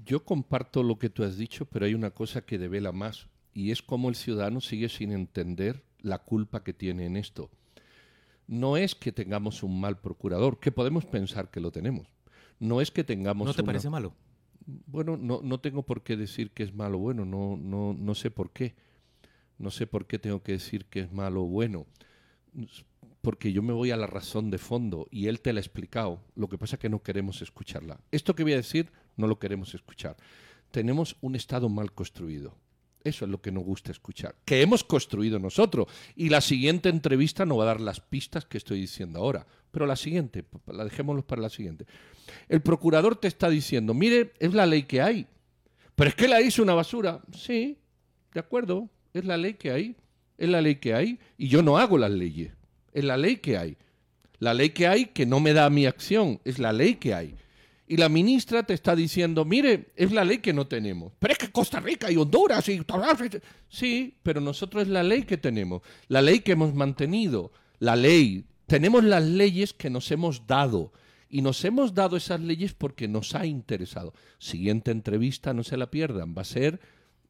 Yo 0.06 0.23
comparto 0.23 0.84
lo 0.84 0.99
que 0.99 1.10
tú 1.10 1.23
has 1.23 1.38
dicho, 1.38 1.65
pero 1.65 1.88
hay 1.88 1.95
una 1.95 2.12
cosa 2.12 2.41
que 2.41 2.60
devela 2.60 2.91
más 2.91 3.27
y 3.57 3.71
es 3.71 3.81
como 3.81 4.09
el 4.09 4.15
ciudadano 4.15 4.61
sigue 4.61 4.87
sin 4.87 5.11
entender 5.11 5.83
la 6.03 6.19
culpa 6.19 6.63
que 6.63 6.73
tiene 6.73 7.07
en 7.07 7.17
esto. 7.17 7.49
No 8.45 8.77
es 8.77 8.93
que 8.93 9.11
tengamos 9.11 9.63
un 9.63 9.81
mal 9.81 9.99
procurador, 9.99 10.59
que 10.59 10.71
podemos 10.71 11.05
pensar 11.05 11.49
que 11.49 11.59
lo 11.59 11.71
tenemos. 11.71 12.05
No 12.59 12.81
es 12.81 12.91
que 12.91 13.03
tengamos. 13.03 13.47
¿No 13.47 13.55
te 13.55 13.63
parece 13.63 13.89
malo? 13.89 14.13
Bueno, 14.85 15.17
no, 15.17 15.41
no 15.41 15.59
tengo 15.59 15.81
por 15.81 16.03
qué 16.03 16.15
decir 16.15 16.51
que 16.51 16.61
es 16.61 16.75
malo 16.75 16.99
o 16.99 17.01
bueno, 17.01 17.25
no, 17.25 17.57
no, 17.57 17.95
no 17.97 18.13
sé 18.13 18.29
por 18.29 18.51
qué. 18.51 18.75
No 19.57 19.71
sé 19.71 19.87
por 19.87 20.05
qué 20.05 20.19
tengo 20.19 20.43
que 20.43 20.51
decir 20.51 20.85
que 20.85 20.99
es 20.99 21.11
malo 21.11 21.41
o 21.41 21.47
bueno. 21.47 21.87
Porque 23.21 23.51
yo 23.53 23.63
me 23.63 23.73
voy 23.73 23.89
a 23.89 23.97
la 23.97 24.05
razón 24.05 24.51
de 24.51 24.59
fondo 24.59 25.07
y 25.09 25.29
él 25.29 25.41
te 25.41 25.51
la 25.51 25.61
ha 25.61 25.61
explicado. 25.61 26.21
Lo 26.35 26.47
que 26.47 26.59
pasa 26.59 26.75
es 26.75 26.79
que 26.79 26.89
no 26.89 27.01
queremos 27.01 27.41
escucharla. 27.41 27.99
Esto 28.11 28.35
que 28.35 28.43
voy 28.43 28.53
a 28.53 28.57
decir 28.57 28.91
no 29.15 29.25
lo 29.25 29.39
queremos 29.39 29.73
escuchar. 29.73 30.15
Tenemos 30.69 31.17
un 31.21 31.35
Estado 31.35 31.69
mal 31.69 31.91
construido 31.91 32.55
eso 33.07 33.25
es 33.25 33.31
lo 33.31 33.41
que 33.41 33.51
nos 33.51 33.63
gusta 33.63 33.91
escuchar, 33.91 34.35
que 34.45 34.61
hemos 34.61 34.83
construido 34.83 35.39
nosotros. 35.39 35.87
Y 36.15 36.29
la 36.29 36.41
siguiente 36.41 36.89
entrevista 36.89 37.45
no 37.45 37.57
va 37.57 37.63
a 37.63 37.67
dar 37.67 37.81
las 37.81 37.99
pistas 37.99 38.45
que 38.45 38.57
estoy 38.57 38.81
diciendo 38.81 39.19
ahora, 39.19 39.45
pero 39.71 39.85
la 39.85 39.95
siguiente, 39.95 40.45
la 40.67 40.83
dejémoslo 40.83 41.25
para 41.25 41.41
la 41.41 41.49
siguiente. 41.49 41.85
El 42.49 42.61
procurador 42.61 43.15
te 43.15 43.27
está 43.27 43.49
diciendo, 43.49 43.93
mire, 43.93 44.33
es 44.39 44.53
la 44.53 44.65
ley 44.65 44.83
que 44.83 45.01
hay, 45.01 45.27
pero 45.95 46.09
es 46.09 46.15
que 46.15 46.27
la 46.27 46.41
hizo 46.41 46.61
una 46.61 46.73
basura. 46.73 47.21
Sí, 47.35 47.77
de 48.33 48.39
acuerdo, 48.39 48.89
es 49.13 49.25
la 49.25 49.37
ley 49.37 49.55
que 49.55 49.71
hay, 49.71 49.95
es 50.37 50.49
la 50.49 50.61
ley 50.61 50.75
que 50.75 50.93
hay, 50.93 51.19
y 51.37 51.47
yo 51.47 51.63
no 51.63 51.77
hago 51.77 51.97
las 51.97 52.11
leyes, 52.11 52.51
es 52.93 53.03
la 53.03 53.17
ley 53.17 53.37
que 53.37 53.57
hay. 53.57 53.77
La 54.39 54.53
ley 54.53 54.69
que 54.69 54.87
hay 54.87 55.07
que 55.07 55.25
no 55.25 55.39
me 55.39 55.53
da 55.53 55.67
mi 55.71 55.87
acción, 55.87 56.39
es 56.45 56.59
la 56.59 56.71
ley 56.71 56.95
que 56.95 57.15
hay 57.15 57.35
y 57.88 57.95
la 57.95 58.10
ministra 58.10 58.63
te 58.63 58.73
está 58.73 58.95
diciendo, 58.95 59.45
mire, 59.45 59.91
es 59.95 60.12
la 60.12 60.26
ley 60.26 60.39
que 60.39 60.52
no 60.52 60.67
tenemos. 60.67 61.13
Pero 61.19 61.32
es 61.32 61.39
que 61.39 61.52
Costa 61.52 61.80
Rica 61.80 62.12
y 62.12 62.17
Honduras 62.17 62.67
y... 62.67 62.82
Sí, 63.69 64.17
pero 64.23 64.41
nosotros 64.41 64.84
es 64.84 64.89
la 64.89 65.04
ley 65.04 65.23
que 65.23 65.38
tenemos, 65.38 65.82
la 66.10 66.21
ley 66.21 66.41
que 66.41 66.52
hemos 66.52 66.73
mantenido, 66.73 67.54
la 67.80 67.95
ley. 67.95 68.45
Tenemos 68.65 69.06
las 69.06 69.23
leyes 69.23 69.73
que 69.73 69.89
nos 69.89 70.12
hemos 70.12 70.45
dado. 70.45 70.91
Y 71.30 71.41
nos 71.41 71.63
hemos 71.65 71.93
dado 71.93 72.15
esas 72.17 72.39
leyes 72.41 72.73
porque 72.73 73.08
nos 73.08 73.36
ha 73.36 73.45
interesado. 73.45 74.13
Siguiente 74.38 74.91
entrevista, 74.91 75.54
no 75.54 75.63
se 75.63 75.78
la 75.78 75.91
pierdan, 75.91 76.36
va 76.38 76.41
a 76.41 76.45
ser 76.45 76.80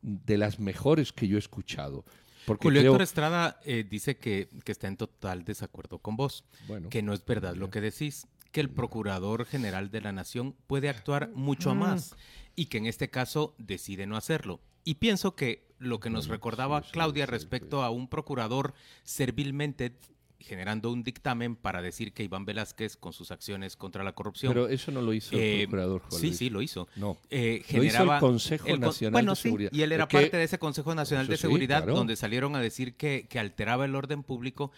de 0.01 0.37
las 0.37 0.59
mejores 0.59 1.13
que 1.13 1.27
yo 1.27 1.37
he 1.37 1.39
escuchado. 1.39 2.03
Porque 2.45 2.63
Julio 2.63 2.81
Héctor 2.81 3.01
Estrada 3.01 3.59
eh, 3.65 3.85
dice 3.87 4.17
que, 4.17 4.49
que, 4.63 4.71
está 4.71 4.87
en 4.87 4.97
total 4.97 5.43
desacuerdo 5.43 5.99
con 5.99 6.15
vos, 6.15 6.45
bueno, 6.67 6.89
que 6.89 7.01
no 7.01 7.13
es 7.13 7.25
verdad 7.25 7.55
lo 7.55 7.69
que 7.69 7.81
decís 7.81 8.27
que 8.51 8.61
el 8.61 8.69
Procurador 8.69 9.45
General 9.45 9.89
de 9.91 10.01
la 10.01 10.11
Nación 10.11 10.55
puede 10.67 10.89
actuar 10.89 11.29
mucho 11.33 11.75
más 11.75 12.15
y 12.55 12.65
que 12.65 12.77
en 12.77 12.85
este 12.85 13.09
caso 13.09 13.55
decide 13.57 14.07
no 14.07 14.17
hacerlo. 14.17 14.59
Y 14.83 14.95
pienso 14.95 15.35
que 15.35 15.67
lo 15.79 15.99
que 15.99 16.09
nos 16.09 16.27
recordaba 16.27 16.81
Claudia 16.81 17.25
respecto 17.25 17.83
a 17.83 17.89
un 17.89 18.07
procurador 18.07 18.73
servilmente 19.03 19.97
generando 20.39 20.91
un 20.91 21.03
dictamen 21.03 21.55
para 21.55 21.81
decir 21.81 22.13
que 22.13 22.23
Iván 22.23 22.45
Velázquez 22.45 22.95
con 22.95 23.11
sus 23.11 23.31
acciones 23.31 23.75
contra 23.75 24.03
la 24.03 24.13
corrupción. 24.13 24.53
Pero 24.53 24.67
eso 24.67 24.91
no 24.91 25.01
lo 25.01 25.13
hizo 25.13 25.35
el 25.35 25.41
eh, 25.41 25.59
procurador. 25.63 26.03
sí, 26.09 26.33
sí, 26.33 26.49
lo 26.49 26.61
hizo. 26.61 26.87
No. 26.95 27.17
Eh, 27.29 27.63
lo 27.73 27.83
hizo 27.83 28.13
el 28.13 28.19
Consejo 28.19 28.77
Nacional 28.77 29.25
de 29.25 29.35
Seguridad. 29.35 29.71
y 29.73 29.81
él 29.81 29.91
era 29.91 30.07
parte 30.07 30.37
de 30.37 30.43
ese 30.43 30.59
Consejo 30.59 30.95
Nacional 30.95 31.27
de 31.27 31.37
Seguridad 31.37 31.85
donde 31.85 32.15
salieron 32.15 32.55
a 32.55 32.61
decir 32.61 32.95
que, 32.95 33.27
que 33.29 33.39
alteraba 33.39 33.85
el 33.85 33.95
orden 33.95 34.23
público 34.23 34.71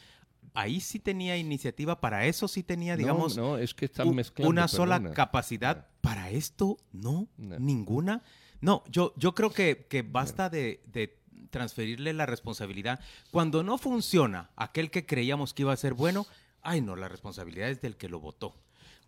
ahí 0.53 0.79
sí 0.79 0.99
tenía 0.99 1.37
iniciativa, 1.37 1.99
para 1.99 2.25
eso 2.25 2.47
sí 2.47 2.63
tenía, 2.63 2.95
digamos, 2.95 3.37
no, 3.37 3.57
es 3.57 3.73
que 3.73 3.85
están 3.85 4.13
mezclando, 4.15 4.49
una 4.49 4.67
sola 4.67 5.11
capacidad. 5.11 5.87
Para 6.01 6.29
esto, 6.29 6.77
no, 6.91 7.27
ninguna. 7.37 8.23
No, 8.61 8.83
yo, 8.89 9.13
yo 9.17 9.35
creo 9.35 9.51
que, 9.51 9.85
que 9.89 10.01
basta 10.01 10.49
de, 10.49 10.81
de, 10.87 11.17
transferirle 11.49 12.13
la 12.13 12.25
responsabilidad. 12.25 12.99
Cuando 13.31 13.63
no 13.63 13.77
funciona 13.77 14.51
aquel 14.55 14.91
que 14.91 15.05
creíamos 15.05 15.53
que 15.53 15.63
iba 15.63 15.73
a 15.73 15.77
ser 15.77 15.93
bueno, 15.93 16.27
ay 16.61 16.81
no, 16.81 16.95
la 16.95 17.09
responsabilidad 17.09 17.69
es 17.69 17.81
del 17.81 17.97
que 17.97 18.09
lo 18.09 18.19
votó. 18.19 18.55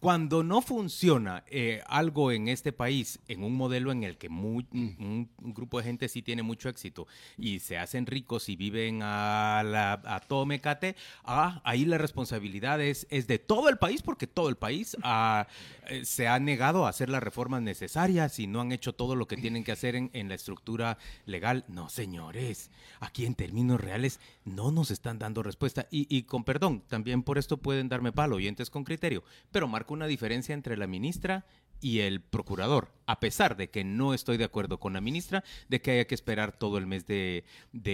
Cuando 0.01 0.41
no 0.41 0.63
funciona 0.63 1.43
eh, 1.45 1.83
algo 1.85 2.31
en 2.31 2.47
este 2.47 2.73
país, 2.73 3.19
en 3.27 3.43
un 3.43 3.53
modelo 3.53 3.91
en 3.91 4.01
el 4.01 4.17
que 4.17 4.29
un, 4.29 5.29
grupo 5.37 5.77
de 5.77 5.83
gente 5.83 6.09
sí 6.09 6.23
tiene 6.23 6.41
mucho 6.41 6.69
éxito 6.69 7.05
y 7.37 7.59
se 7.59 7.77
hacen 7.77 8.07
ricos 8.07 8.49
y 8.49 8.55
viven 8.55 9.01
a, 9.03 9.61
la, 9.63 10.01
a 10.03 10.19
todo 10.21 10.47
mecate, 10.47 10.95
ah, 11.23 11.61
ahí 11.63 11.85
la 11.85 11.99
responsabilidad 11.99 12.81
es, 12.81 13.05
de 13.11 13.37
todo 13.37 13.69
el 13.69 13.77
país 13.77 14.01
porque 14.01 14.25
todo 14.25 14.49
el 14.49 14.55
país 14.55 14.97
ah, 15.03 15.45
eh, 15.87 16.03
se 16.03 16.27
ha 16.27 16.39
negado 16.39 16.87
a 16.87 16.89
hacer 16.89 17.07
las 17.09 17.21
reformas 17.21 17.61
necesarias 17.61 18.39
y 18.39 18.47
no 18.47 18.59
han 18.59 18.71
hecho 18.71 18.93
todo 18.93 19.15
lo 19.15 19.27
que 19.27 19.37
tienen 19.37 19.63
que 19.63 19.71
hacer 19.71 19.95
en, 19.95 20.09
en 20.13 20.29
la 20.29 20.33
estructura 20.33 20.97
legal. 21.27 21.63
No, 21.67 21.89
señores, 21.89 22.71
aquí 23.01 23.27
en 23.27 23.35
términos 23.35 23.79
reales 23.79 24.19
no 24.45 24.71
nos 24.71 24.89
están 24.89 25.19
dando 25.19 25.43
respuesta. 25.43 25.85
Y, 25.91 26.07
y 26.09 26.23
con 26.23 26.43
perdón, 26.43 26.81
también 26.87 27.21
por 27.21 27.37
esto 27.37 27.57
pueden 27.57 27.87
darme 27.87 28.11
palo, 28.11 28.37
oyentes 28.37 28.71
con 28.71 28.83
criterio, 28.83 29.23
pero 29.51 29.67
Marco 29.67 29.90
una 29.91 30.07
diferencia 30.07 30.53
entre 30.53 30.77
la 30.77 30.87
ministra 30.87 31.45
y 31.81 31.99
el 31.99 32.21
procurador 32.21 32.89
a 33.11 33.19
pesar 33.19 33.57
de 33.57 33.69
que 33.69 33.83
no 33.83 34.13
estoy 34.13 34.37
de 34.37 34.45
acuerdo 34.45 34.79
con 34.79 34.93
la 34.93 35.01
ministra 35.01 35.43
de 35.67 35.81
que 35.81 35.91
haya 35.91 36.07
que 36.07 36.15
esperar 36.15 36.53
todo 36.53 36.77
el 36.77 36.87
mes 36.87 37.05
de, 37.07 37.43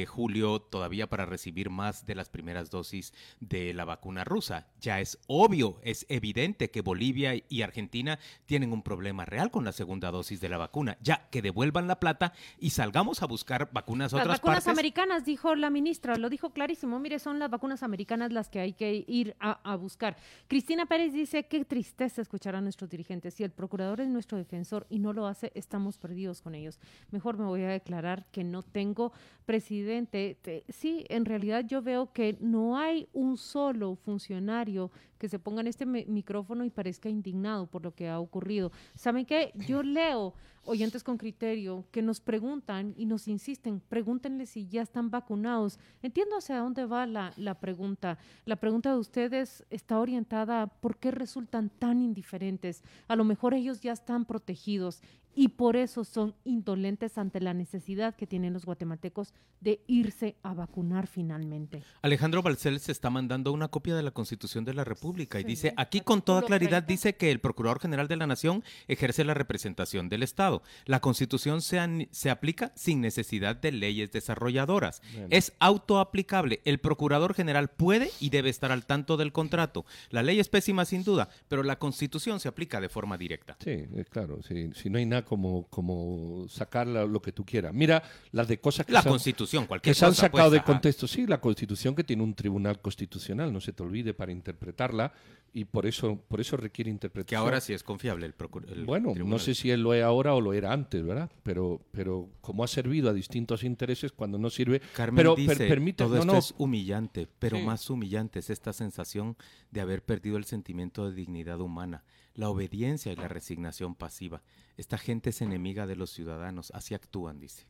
julio 0.07 0.61
todavía 0.61 1.09
para 1.09 1.25
recibir 1.25 1.71
más 1.71 2.05
de 2.05 2.13
las 2.13 2.29
primeras 2.29 2.69
dosis 2.69 3.13
de 3.39 3.73
la 3.73 3.83
vacuna 3.83 4.23
rusa. 4.23 4.67
Ya 4.79 4.99
es 4.99 5.17
obvio, 5.27 5.79
es 5.83 6.05
evidente 6.09 6.69
que 6.69 6.81
Bolivia 6.81 7.33
y 7.49 7.61
Argentina 7.63 8.19
tienen 8.45 8.71
un 8.73 8.83
problema 8.83 9.25
real 9.25 9.49
con 9.49 9.65
la 9.65 9.71
segunda 9.71 10.11
dosis 10.11 10.39
de 10.39 10.49
la 10.49 10.57
vacuna. 10.57 10.97
Ya 11.01 11.27
que 11.31 11.41
devuelvan 11.41 11.87
la 11.87 11.99
plata 11.99 12.33
y 12.59 12.69
salgamos 12.69 13.23
a 13.23 13.25
buscar 13.25 13.69
vacunas 13.71 14.13
las 14.13 14.21
otras 14.21 14.39
vacunas 14.39 14.67
americanas, 14.67 15.25
dijo 15.25 15.55
la 15.55 15.71
ministra, 15.71 16.15
lo 16.17 16.29
dijo 16.29 16.51
clarísimo. 16.51 16.99
Mire, 16.99 17.17
son 17.17 17.39
las 17.39 17.49
vacunas 17.49 17.81
americanas 17.81 18.31
las 18.31 18.49
que 18.49 18.59
hay 18.59 18.73
que 18.73 19.03
ir 19.07 19.35
a, 19.39 19.59
a 19.63 19.75
buscar. 19.75 20.15
Cristina 20.47 20.85
Pérez 20.85 21.11
dice, 21.11 21.47
qué 21.47 21.65
tristeza 21.65 22.21
escuchar 22.21 22.55
a 22.55 22.61
nuestros 22.61 22.89
dirigentes. 22.89 23.33
Si 23.33 23.43
el 23.43 23.51
procurador 23.51 23.76
es 23.77 24.09
nuestro 24.09 24.37
defensor 24.37 24.85
y 24.89 24.99
no 24.99 25.13
lo 25.13 25.27
hace, 25.27 25.51
estamos 25.55 25.97
perdidos 25.97 26.41
con 26.41 26.55
ellos. 26.55 26.79
Mejor 27.11 27.37
me 27.37 27.45
voy 27.45 27.63
a 27.63 27.69
declarar 27.69 28.25
que 28.31 28.43
no 28.43 28.63
tengo 28.63 29.11
presidente. 29.45 30.37
Sí, 30.69 31.05
en 31.09 31.25
realidad 31.25 31.65
yo 31.65 31.81
veo 31.81 32.11
que 32.11 32.37
no 32.39 32.77
hay 32.77 33.07
un 33.13 33.37
solo 33.37 33.95
funcionario 33.95 34.91
que 35.17 35.29
se 35.29 35.39
ponga 35.39 35.61
en 35.61 35.67
este 35.67 35.85
micrófono 35.85 36.63
y 36.65 36.69
parezca 36.69 37.09
indignado 37.09 37.67
por 37.67 37.83
lo 37.83 37.93
que 37.93 38.07
ha 38.09 38.19
ocurrido. 38.19 38.71
¿Saben 38.95 39.25
qué? 39.25 39.51
Yo 39.67 39.83
leo 39.83 40.33
oyentes 40.63 41.03
con 41.03 41.17
criterio 41.17 41.85
que 41.91 42.01
nos 42.01 42.19
preguntan 42.19 42.93
y 42.97 43.05
nos 43.05 43.27
insisten, 43.27 43.79
pregúntenle 43.79 44.45
si 44.45 44.67
ya 44.67 44.81
están 44.81 45.09
vacunados. 45.09 45.79
Entiendo 46.01 46.37
hacia 46.37 46.59
dónde 46.59 46.85
va 46.85 47.05
la, 47.05 47.33
la 47.37 47.59
pregunta. 47.59 48.17
La 48.45 48.57
pregunta 48.57 48.91
de 48.91 48.97
ustedes 48.97 49.65
está 49.69 49.99
orientada 49.99 50.61
a 50.61 50.67
por 50.67 50.97
qué 50.97 51.11
resultan 51.11 51.69
tan 51.69 52.01
indiferentes. 52.01 52.83
A 53.07 53.15
lo 53.15 53.23
mejor 53.23 53.53
ellos 53.53 53.81
ya 53.81 53.93
están 53.93 54.25
protegidos 54.25 55.01
y 55.37 55.49
por 55.49 55.75
eso 55.75 56.03
son 56.03 56.33
indolentes 56.45 57.19
ante 57.19 57.39
la 57.39 57.53
necesidad 57.53 58.15
que 58.15 58.25
tienen 58.25 58.53
los 58.53 58.65
guatemaltecos 58.65 59.35
de 59.61 59.81
irse 59.85 60.35
a 60.41 60.55
vacunar 60.55 61.05
finalmente. 61.05 61.83
Alejandro 62.01 62.41
Balcel 62.41 62.79
se 62.79 62.91
está 62.91 63.11
mandando 63.11 63.51
una 63.51 63.67
copia 63.67 63.95
de 63.95 64.01
la 64.01 64.09
Constitución 64.09 64.65
de 64.65 64.73
la 64.73 64.83
República 64.83 65.39
y 65.39 65.43
dice, 65.43 65.75
aquí 65.77 66.01
con 66.01 66.23
toda 66.23 66.41
claridad 66.41 66.81
dice 66.81 67.15
que 67.15 67.29
el 67.29 67.39
Procurador 67.39 67.79
General 67.79 68.07
de 68.07 68.15
la 68.15 68.25
Nación 68.25 68.63
ejerce 68.87 69.23
la 69.23 69.35
representación 69.35 70.09
del 70.09 70.23
Estado. 70.23 70.63
La 70.85 71.01
Constitución 71.01 71.61
se, 71.61 72.07
se 72.09 72.31
aplica 72.31 72.71
sin 72.75 72.99
necesidad 73.01 73.55
de 73.55 73.71
leyes 73.71 74.11
desarrolladoras. 74.11 75.03
Es 75.29 75.53
autoaplicable. 75.59 76.61
El 76.65 76.79
Procurador 76.79 77.35
General 77.35 77.69
puede 77.69 78.09
y 78.19 78.31
debe 78.31 78.49
estar 78.49 78.71
al 78.71 78.87
tanto 78.87 79.17
del 79.17 79.31
contrato. 79.31 79.85
La 80.09 80.23
ley 80.23 80.39
es 80.39 80.49
pésima 80.49 80.83
sin 80.85 81.03
duda, 81.03 81.29
pero 81.47 81.61
la 81.61 81.77
Constitución 81.77 82.39
se 82.39 82.47
aplica 82.47 82.81
de 82.81 82.89
forma 82.89 83.19
directa. 83.19 83.55
Sí, 83.63 83.69
eh, 83.69 84.05
claro. 84.09 84.39
Si 84.41 84.89
no 84.89 84.97
hay 84.97 85.05
nada 85.05 85.26
como, 85.27 85.67
como 85.67 86.45
sacar 86.47 86.87
lo 86.87 87.21
que 87.21 87.33
tú 87.33 87.45
quieras. 87.45 87.73
Mira, 87.73 88.01
las 88.31 88.47
de 88.47 88.59
cosas 88.59 88.85
que, 88.85 88.93
la 88.93 89.01
se, 89.01 89.09
Constitución, 89.09 89.65
cualquier 89.65 89.93
que 89.93 89.99
se 89.99 90.05
han 90.05 90.11
cosa, 90.11 90.21
sacado 90.21 90.49
pues, 90.49 90.61
de 90.61 90.65
contexto. 90.65 91.05
Sí, 91.05 91.27
la 91.27 91.41
Constitución 91.41 91.93
que 91.95 92.03
tiene 92.03 92.23
un 92.23 92.33
tribunal 92.33 92.79
constitucional, 92.79 93.51
no 93.51 93.59
se 93.59 93.73
te 93.73 93.83
olvide, 93.83 94.13
para 94.13 94.31
interpretarla 94.31 95.11
y 95.53 95.65
por 95.65 95.85
eso, 95.85 96.21
por 96.27 96.39
eso 96.39 96.55
requiere 96.55 96.89
interpretación. 96.89 97.41
Que 97.41 97.43
ahora 97.43 97.59
sí 97.59 97.73
es 97.73 97.83
confiable 97.83 98.25
el, 98.25 98.33
procurador. 98.33 98.85
Bueno, 98.85 99.13
no 99.15 99.39
sé 99.39 99.53
si 99.53 99.69
él 99.71 99.81
lo 99.81 99.93
es 99.93 100.03
ahora 100.03 100.33
o 100.33 100.39
lo 100.39 100.53
era 100.53 100.71
antes, 100.71 101.05
¿verdad? 101.05 101.29
Pero, 101.43 101.81
pero 101.91 102.29
como 102.41 102.63
ha 102.63 102.67
servido 102.67 103.09
a 103.09 103.13
distintos 103.13 103.63
intereses, 103.63 104.11
cuando 104.11 104.37
no 104.37 104.49
sirve... 104.49 104.81
Carmen 104.95 105.17
pero 105.17 105.35
dice, 105.35 105.67
permite, 105.67 106.03
todo 106.03 106.15
no, 106.15 106.21
esto 106.21 106.33
no, 106.33 106.39
es 106.39 106.53
humillante, 106.57 107.27
pero 107.39 107.57
Sí. 107.57 107.63
más 107.63 107.89
humillante 107.89 108.39
es 108.39 108.49
esta 108.49 108.71
sensación 108.71 109.35
de 109.71 109.81
haber 109.81 110.03
perdido 110.03 110.37
el 110.37 110.45
sentimiento 110.45 111.09
de 111.09 111.15
dignidad 111.15 111.59
humana, 111.59 112.03
la 112.37 112.49
obediencia 112.49 113.11
y 113.11 113.15
la 113.17 113.27
resignación 113.27 113.93
pasiva. 113.95 114.41
Esta 114.77 114.97
gente 114.97 115.31
es 115.31 115.41
enemiga 115.41 115.85
de 115.85 115.97
los 115.97 116.11
ciudadanos, 116.11 116.71
así 116.73 116.93
actúan, 116.93 117.39
dice. 117.41 117.65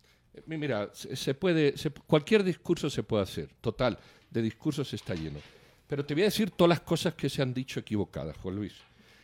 Mi- 0.45 0.57
Mira, 0.57 0.91
se, 0.93 1.33
puede, 1.33 1.73
cualquier 2.05 2.43
discurso 2.43 2.89
se 2.91 3.01
puede 3.01 3.23
hacer, 3.23 3.49
total, 3.61 3.97
de 4.29 4.41
discursos 4.43 4.93
está 4.93 5.15
lleno. 5.15 5.39
Pero 5.87 6.05
te 6.05 6.13
voy 6.13 6.23
a 6.23 6.25
decir 6.25 6.51
todas 6.51 6.69
las 6.69 6.81
cosas 6.81 7.15
que 7.15 7.29
se 7.29 7.41
han 7.41 7.53
dicho 7.53 7.79
equivocadas, 7.79 8.37
Juan 8.37 8.55
Luis. 8.55 8.73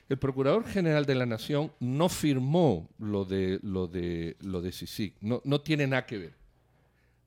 El 0.10 0.18
Procurador 0.18 0.66
General 0.66 1.06
de 1.06 1.16
la 1.16 1.26
Nación 1.26 1.72
no 1.80 2.10
firmó 2.10 2.90
lo 3.00 3.24
de 3.26 3.60
lo 3.64 3.88
de 3.88 4.36
lo 4.42 4.62
de 4.62 4.72
CICIG, 4.72 5.14
no, 5.22 5.42
no 5.46 5.62
tiene 5.62 5.88
nada 5.88 6.06
que 6.06 6.18
ver. 6.18 6.34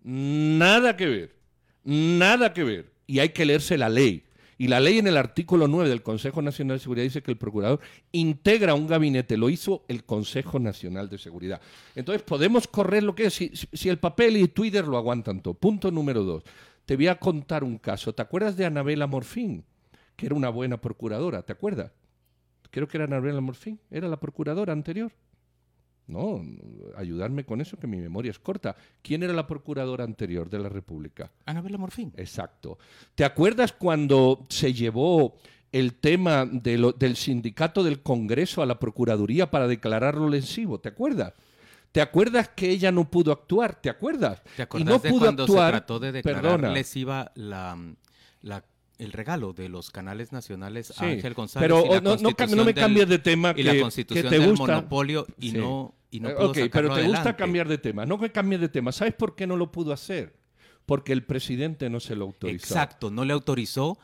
Nada 0.02 0.96
que 0.96 1.06
ver. 1.06 1.36
Nada 1.84 2.52
que 2.52 2.64
ver. 2.64 2.92
Y 3.06 3.18
hay 3.18 3.30
que 3.30 3.44
leerse 3.44 3.78
la 3.78 3.88
ley. 3.88 4.24
Y 4.58 4.68
la 4.68 4.80
ley 4.80 4.98
en 4.98 5.06
el 5.06 5.16
artículo 5.16 5.68
9 5.68 5.88
del 5.88 6.02
Consejo 6.02 6.40
Nacional 6.40 6.78
de 6.78 6.82
Seguridad 6.82 7.04
dice 7.04 7.22
que 7.22 7.30
el 7.30 7.36
procurador 7.36 7.80
integra 8.12 8.74
un 8.74 8.86
gabinete. 8.86 9.36
Lo 9.36 9.50
hizo 9.50 9.84
el 9.88 10.04
Consejo 10.04 10.58
Nacional 10.58 11.10
de 11.10 11.18
Seguridad. 11.18 11.60
Entonces 11.94 12.22
podemos 12.22 12.66
correr 12.66 13.02
lo 13.02 13.14
que 13.14 13.26
es. 13.26 13.34
Si, 13.34 13.88
el 13.88 13.98
papel 13.98 14.38
y 14.38 14.48
Twitter 14.48 14.86
lo 14.86 14.96
aguantan 14.96 15.42
todo. 15.42 15.54
Punto 15.54 15.90
número 15.90 16.22
dos. 16.22 16.42
Te 16.86 16.96
voy 16.96 17.08
a 17.08 17.18
contar 17.18 17.64
un 17.64 17.76
caso. 17.78 18.14
¿Te 18.14 18.22
acuerdas 18.22 18.56
de 18.56 18.64
Anabela 18.64 19.06
Morfín? 19.06 19.64
Que 20.16 20.26
era 20.26 20.34
una 20.34 20.48
buena 20.48 20.80
procuradora. 20.80 21.42
¿Te 21.42 21.52
acuerdas? 21.52 21.92
Creo 22.70 22.88
que 22.88 22.96
era 22.96 23.04
Anabela 23.04 23.40
Morfín. 23.42 23.78
Era 23.90 24.08
la 24.08 24.18
procuradora 24.18 24.72
anterior. 24.72 25.12
No, 26.08 26.40
ayudarme 26.96 27.44
con 27.44 27.60
eso, 27.60 27.76
que 27.78 27.86
mi 27.86 27.96
memoria 27.96 28.30
es 28.30 28.38
corta. 28.38 28.76
¿Quién 29.02 29.22
era 29.24 29.32
la 29.32 29.46
procuradora 29.46 30.04
anterior 30.04 30.48
de 30.48 30.58
la 30.60 30.68
República? 30.68 31.32
Anabela 31.46 31.78
Morfín. 31.78 32.12
Exacto. 32.16 32.78
¿Te 33.14 33.24
acuerdas 33.24 33.72
cuando 33.72 34.46
se 34.48 34.72
llevó 34.72 35.34
el 35.72 35.94
tema 35.94 36.46
de 36.46 36.78
lo- 36.78 36.92
del 36.92 37.16
sindicato 37.16 37.82
del 37.82 38.02
Congreso 38.02 38.62
a 38.62 38.66
la 38.66 38.78
Procuraduría 38.78 39.50
para 39.50 39.66
declararlo 39.66 40.28
lesivo? 40.28 40.78
¿Te 40.78 40.90
acuerdas? 40.90 41.32
¿Te 41.90 42.00
acuerdas 42.00 42.50
que 42.50 42.70
ella 42.70 42.92
no 42.92 43.10
pudo 43.10 43.32
actuar? 43.32 43.80
¿Te 43.80 43.88
acuerdas? 43.90 44.42
¿Te 44.54 44.62
y 44.62 44.62
acuerdas 44.62 44.88
no 44.88 44.98
de 45.00 45.08
pudo 45.10 45.20
cuando 45.20 45.42
actuar. 45.44 45.66
se 45.74 45.78
trató 45.78 45.98
de 45.98 46.12
declarar 46.12 46.42
perdona, 46.42 46.68
lesiva 46.72 47.32
la, 47.34 47.76
la- 48.42 48.64
el 48.98 49.12
regalo 49.12 49.52
de 49.52 49.68
los 49.68 49.90
canales 49.90 50.32
nacionales 50.32 50.86
Sí, 50.88 51.04
a 51.04 51.08
Ángel 51.08 51.34
González 51.34 51.68
pero 51.68 51.84
y 51.84 51.88
la 51.94 52.00
no- 52.00 52.16
no 52.16 52.64
me 52.64 52.72
del- 52.72 52.74
cambies 52.74 53.08
de 53.08 53.18
tema 53.18 53.52
y 53.56 53.62
la 53.62 53.72
que- 53.72 53.80
constitución 53.82 54.24
que 54.24 54.30
te 54.30 54.38
del 54.38 54.50
gusta. 54.50 54.66
monopolio 54.66 55.26
y 55.38 55.50
Sí. 55.50 55.58
no 55.58 55.94
y 56.10 56.20
no 56.20 56.30
Eh, 56.30 56.34
pudo 56.34 56.50
ok, 56.50 56.58
pero 56.72 56.94
te 56.94 57.02
gusta 57.02 57.36
cambiar 57.36 57.68
de 57.68 57.76
tema. 57.78 58.06
No 58.06 58.18
que 58.18 58.30
cambies 58.32 58.60
de 58.60 58.68
tema. 58.70 58.92
¿Sabes 58.92 59.12
por 59.14 59.34
qué 59.34 59.46
no 59.46 59.56
lo 59.56 59.70
pudo 59.70 59.92
hacer? 59.92 60.34
Porque 60.86 61.12
el 61.12 61.24
presidente 61.24 61.90
no 61.90 62.00
se 62.00 62.14
lo 62.16 62.24
autorizó. 62.26 62.64
Exacto, 62.74 63.10
no 63.10 63.24
le 63.24 63.32
autorizó 63.34 63.98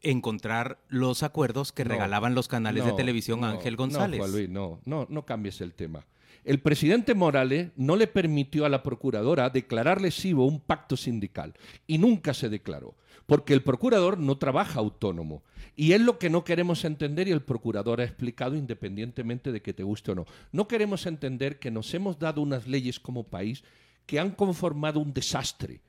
encontrar 0.00 0.78
los 0.88 1.22
acuerdos 1.22 1.72
que 1.72 1.84
No, 1.84 1.90
regalaban 1.90 2.34
los 2.34 2.48
canales 2.48 2.84
de 2.84 2.92
televisión 2.92 3.44
a 3.44 3.50
Ángel 3.50 3.76
González. 3.76 4.18
No, 4.18 4.24
Juan 4.24 4.32
Luis, 4.32 4.48
no, 4.48 4.80
no, 4.84 5.06
no 5.10 5.26
cambies 5.26 5.60
el 5.60 5.74
tema. 5.74 6.06
El 6.48 6.60
presidente 6.60 7.14
Morales 7.14 7.72
no 7.76 7.94
le 7.94 8.06
permitió 8.06 8.64
a 8.64 8.70
la 8.70 8.82
procuradora 8.82 9.50
declarar 9.50 10.00
lesivo 10.00 10.46
un 10.46 10.60
pacto 10.60 10.96
sindical 10.96 11.52
y 11.86 11.98
nunca 11.98 12.32
se 12.32 12.48
declaró, 12.48 12.96
porque 13.26 13.52
el 13.52 13.62
procurador 13.62 14.18
no 14.18 14.38
trabaja 14.38 14.80
autónomo. 14.80 15.42
Y 15.76 15.92
es 15.92 16.00
lo 16.00 16.18
que 16.18 16.30
no 16.30 16.44
queremos 16.44 16.86
entender 16.86 17.28
y 17.28 17.32
el 17.32 17.42
procurador 17.42 18.00
ha 18.00 18.04
explicado 18.04 18.56
independientemente 18.56 19.52
de 19.52 19.60
que 19.60 19.74
te 19.74 19.82
guste 19.82 20.12
o 20.12 20.14
no. 20.14 20.24
No 20.50 20.66
queremos 20.68 21.04
entender 21.04 21.58
que 21.58 21.70
nos 21.70 21.92
hemos 21.92 22.18
dado 22.18 22.40
unas 22.40 22.66
leyes 22.66 22.98
como 22.98 23.24
país 23.24 23.62
que 24.06 24.18
han 24.18 24.30
conformado 24.30 25.00
un 25.00 25.12
desastre. 25.12 25.82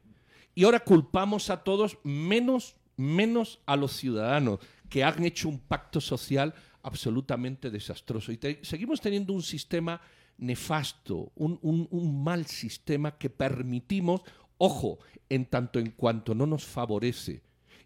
Y 0.55 0.65
ahora 0.65 0.81
culpamos 0.81 1.49
a 1.49 1.63
todos 1.63 1.99
menos, 2.03 2.75
menos 2.97 3.61
a 3.65 3.77
los 3.77 3.93
ciudadanos 3.93 4.59
que 4.89 5.05
han 5.05 5.23
hecho 5.23 5.47
un 5.47 5.59
pacto 5.59 6.01
social 6.01 6.53
absolutamente 6.83 7.69
desastroso. 7.69 8.33
Y 8.33 8.39
seguimos 8.61 8.99
teniendo 8.99 9.31
un 9.31 9.41
sistema 9.41 10.01
nefasto, 10.39 11.31
un, 11.35 11.59
un- 11.61 11.87
un 11.91 12.23
mal 12.23 12.45
sistema 12.45 13.17
que 13.17 13.29
permitimos, 13.29 14.21
ojo, 14.57 14.99
en 15.29 15.45
tanto 15.45 15.79
en 15.79 15.91
cuanto 15.91 16.33
no 16.35 16.45
nos 16.45 16.65
favorece. 16.65 17.41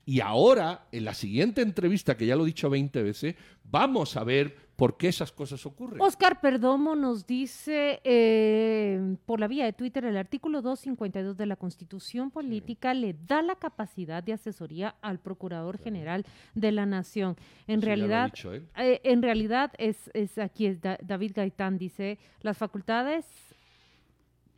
Y 0.05 0.19
ahora, 0.19 0.87
en 0.91 1.05
la 1.05 1.13
siguiente 1.13 1.61
entrevista, 1.61 2.17
que 2.17 2.25
ya 2.25 2.35
lo 2.35 2.43
he 2.43 2.47
dicho 2.47 2.69
20 2.69 3.03
veces, 3.03 3.35
vamos 3.63 4.17
a 4.17 4.23
ver 4.23 4.55
por 4.75 4.97
qué 4.97 5.07
esas 5.09 5.31
cosas 5.31 5.65
ocurren. 5.65 6.01
Oscar 6.01 6.41
Perdomo 6.41 6.95
nos 6.95 7.27
dice 7.27 8.01
eh, 8.03 9.15
por 9.25 9.39
la 9.39 9.47
vía 9.47 9.65
de 9.65 9.73
Twitter 9.73 10.03
el 10.05 10.17
artículo 10.17 10.61
252 10.63 11.37
de 11.37 11.45
la 11.45 11.55
Constitución 11.55 12.31
Política 12.31 12.93
le 12.95 13.13
da 13.13 13.41
la 13.43 13.55
capacidad 13.55 14.23
de 14.23 14.33
asesoría 14.33 14.95
al 15.01 15.19
Procurador 15.19 15.77
General 15.77 16.25
de 16.55 16.71
la 16.71 16.85
Nación. 16.87 17.35
En 17.67 17.81
Sí, 17.81 17.85
realidad, 17.85 18.33
eh, 18.77 18.99
en 19.03 19.21
realidad 19.21 19.71
es, 19.77 20.09
es 20.13 20.37
aquí 20.39 20.65
es 20.65 20.81
Da- 20.81 20.97
David 21.03 21.33
Gaitán 21.35 21.77
dice 21.77 22.17
las 22.41 22.57
facultades, 22.57 23.25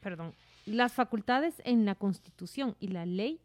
perdón, 0.01 0.33
las 0.65 0.93
facultades 0.93 1.61
en 1.65 1.85
la 1.85 1.95
Constitución 1.95 2.75
y 2.79 2.87
la 2.87 3.05
ley 3.05 3.39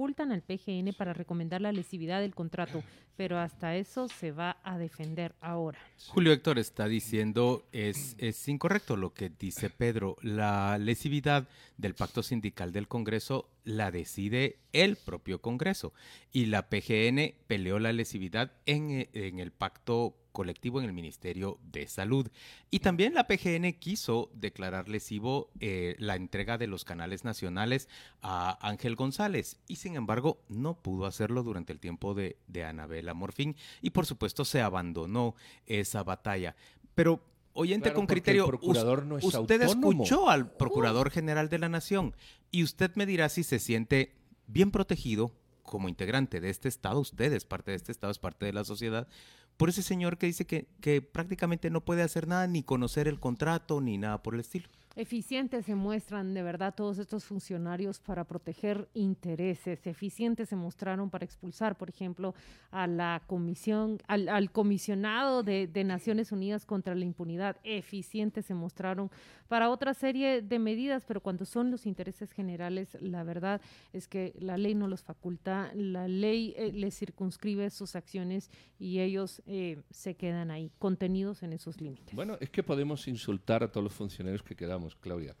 facultan 0.00 0.32
al 0.32 0.40
PGN 0.40 0.94
para 0.96 1.12
recomendar 1.12 1.60
la 1.60 1.72
lesividad 1.72 2.22
del 2.22 2.34
contrato, 2.34 2.82
pero 3.18 3.38
hasta 3.38 3.76
eso 3.76 4.08
se 4.08 4.32
va 4.32 4.56
a 4.62 4.78
defender 4.78 5.34
ahora. 5.42 5.78
Julio 6.08 6.32
Héctor 6.32 6.58
está 6.58 6.88
diciendo 6.88 7.66
es, 7.70 8.16
es 8.16 8.48
incorrecto 8.48 8.96
lo 8.96 9.12
que 9.12 9.28
dice 9.28 9.68
Pedro. 9.68 10.16
La 10.22 10.78
lesividad 10.78 11.48
del 11.76 11.94
pacto 11.94 12.22
sindical 12.22 12.72
del 12.72 12.88
Congreso 12.88 13.50
la 13.64 13.90
decide 13.90 14.60
el 14.72 14.96
propio 14.96 15.42
Congreso 15.42 15.92
y 16.32 16.46
la 16.46 16.70
PGN 16.70 17.34
peleó 17.46 17.78
la 17.78 17.92
lesividad 17.92 18.52
en, 18.64 19.06
en 19.12 19.38
el 19.38 19.52
pacto 19.52 20.16
colectivo 20.32 20.80
en 20.80 20.86
el 20.86 20.92
Ministerio 20.92 21.58
de 21.70 21.86
Salud. 21.86 22.30
Y 22.70 22.80
también 22.80 23.14
la 23.14 23.26
PGN 23.26 23.72
quiso 23.78 24.30
declarar 24.34 24.88
lesivo 24.88 25.50
eh, 25.60 25.96
la 25.98 26.16
entrega 26.16 26.58
de 26.58 26.66
los 26.66 26.84
canales 26.84 27.24
nacionales 27.24 27.88
a 28.22 28.58
Ángel 28.66 28.96
González 28.96 29.58
y 29.66 29.76
sin 29.90 29.96
embargo 29.96 30.40
no 30.48 30.80
pudo 30.80 31.04
hacerlo 31.04 31.42
durante 31.42 31.72
el 31.72 31.80
tiempo 31.80 32.14
de, 32.14 32.38
de 32.46 32.64
Anabela 32.64 33.12
Morfín 33.12 33.56
y 33.82 33.90
por 33.90 34.06
supuesto 34.06 34.44
se 34.44 34.62
abandonó 34.62 35.34
esa 35.66 36.04
batalla. 36.04 36.54
Pero 36.94 37.20
oyente 37.54 37.88
Claro, 37.88 37.96
con 37.96 38.06
criterio, 38.06 38.46
procurador 38.46 39.04
no 39.04 39.18
es 39.18 39.24
usted 39.24 39.62
autónomo. 39.62 40.04
escuchó 40.04 40.30
al 40.30 40.52
Procurador 40.52 41.10
General 41.10 41.48
de 41.48 41.58
la 41.58 41.68
Nación 41.68 42.14
y 42.52 42.62
usted 42.62 42.92
me 42.94 43.04
dirá 43.04 43.28
si 43.28 43.42
se 43.42 43.58
siente 43.58 44.14
bien 44.46 44.70
protegido 44.70 45.32
como 45.64 45.88
integrante 45.88 46.40
de 46.40 46.50
este 46.50 46.68
Estado, 46.68 47.00
usted 47.00 47.32
es 47.32 47.44
parte 47.44 47.72
de 47.72 47.76
este 47.76 47.90
Estado, 47.90 48.12
es 48.12 48.20
parte 48.20 48.46
de 48.46 48.52
la 48.52 48.62
sociedad, 48.62 49.08
por 49.56 49.70
ese 49.70 49.82
señor 49.82 50.18
que 50.18 50.26
dice 50.26 50.46
que, 50.46 50.68
que 50.80 51.02
prácticamente 51.02 51.68
no 51.68 51.84
puede 51.84 52.02
hacer 52.02 52.28
nada, 52.28 52.46
ni 52.46 52.62
conocer 52.62 53.08
el 53.08 53.18
contrato, 53.18 53.80
ni 53.80 53.98
nada 53.98 54.22
por 54.22 54.34
el 54.34 54.40
estilo. 54.40 54.68
Eficientes 55.00 55.64
se 55.64 55.74
muestran 55.74 56.34
de 56.34 56.42
verdad 56.42 56.74
todos 56.74 56.98
estos 56.98 57.24
funcionarios 57.24 58.00
para 58.00 58.24
proteger 58.24 58.86
intereses. 58.92 59.86
Eficientes 59.86 60.50
se 60.50 60.56
mostraron 60.56 61.08
para 61.08 61.24
expulsar, 61.24 61.78
por 61.78 61.88
ejemplo, 61.88 62.34
a 62.70 62.86
la 62.86 63.22
comisión, 63.26 63.98
al, 64.08 64.50
comisionado 64.50 65.42
de, 65.42 65.66
de, 65.66 65.84
Naciones 65.84 66.32
Unidas 66.32 66.66
contra 66.66 66.94
la 66.94 67.06
impunidad. 67.06 67.56
Eficientes 67.64 68.44
se 68.44 68.52
mostraron 68.52 69.10
para 69.48 69.70
otra 69.70 69.94
serie 69.94 70.42
de 70.42 70.58
medidas, 70.58 71.04
pero 71.08 71.22
cuando 71.22 71.46
son 71.46 71.70
los 71.70 71.86
intereses 71.86 72.30
generales, 72.32 72.98
la 73.00 73.24
verdad 73.24 73.62
es 73.94 74.06
que 74.06 74.34
la 74.38 74.58
ley 74.58 74.74
no 74.74 74.86
los 74.86 75.02
faculta, 75.02 75.72
la 75.74 76.08
ley 76.08 76.52
eh, 76.58 76.72
les 76.72 76.94
circunscribe 76.94 77.70
sus 77.70 77.96
acciones 77.96 78.50
y 78.78 79.00
ellos 79.00 79.42
eh, 79.46 79.80
se 79.90 80.14
quedan 80.14 80.50
ahí, 80.50 80.70
contenidos 80.78 81.42
en 81.42 81.54
esos 81.54 81.80
límites. 81.80 82.14
Bueno, 82.14 82.36
es 82.38 82.50
que 82.50 82.62
podemos 82.62 83.08
insultar 83.08 83.62
a 83.62 83.72
todos 83.72 83.82
los 83.82 83.94
funcionarios 83.94 84.42
que 84.42 84.54
quedamos 84.54 84.89
Claudia. 84.96 85.36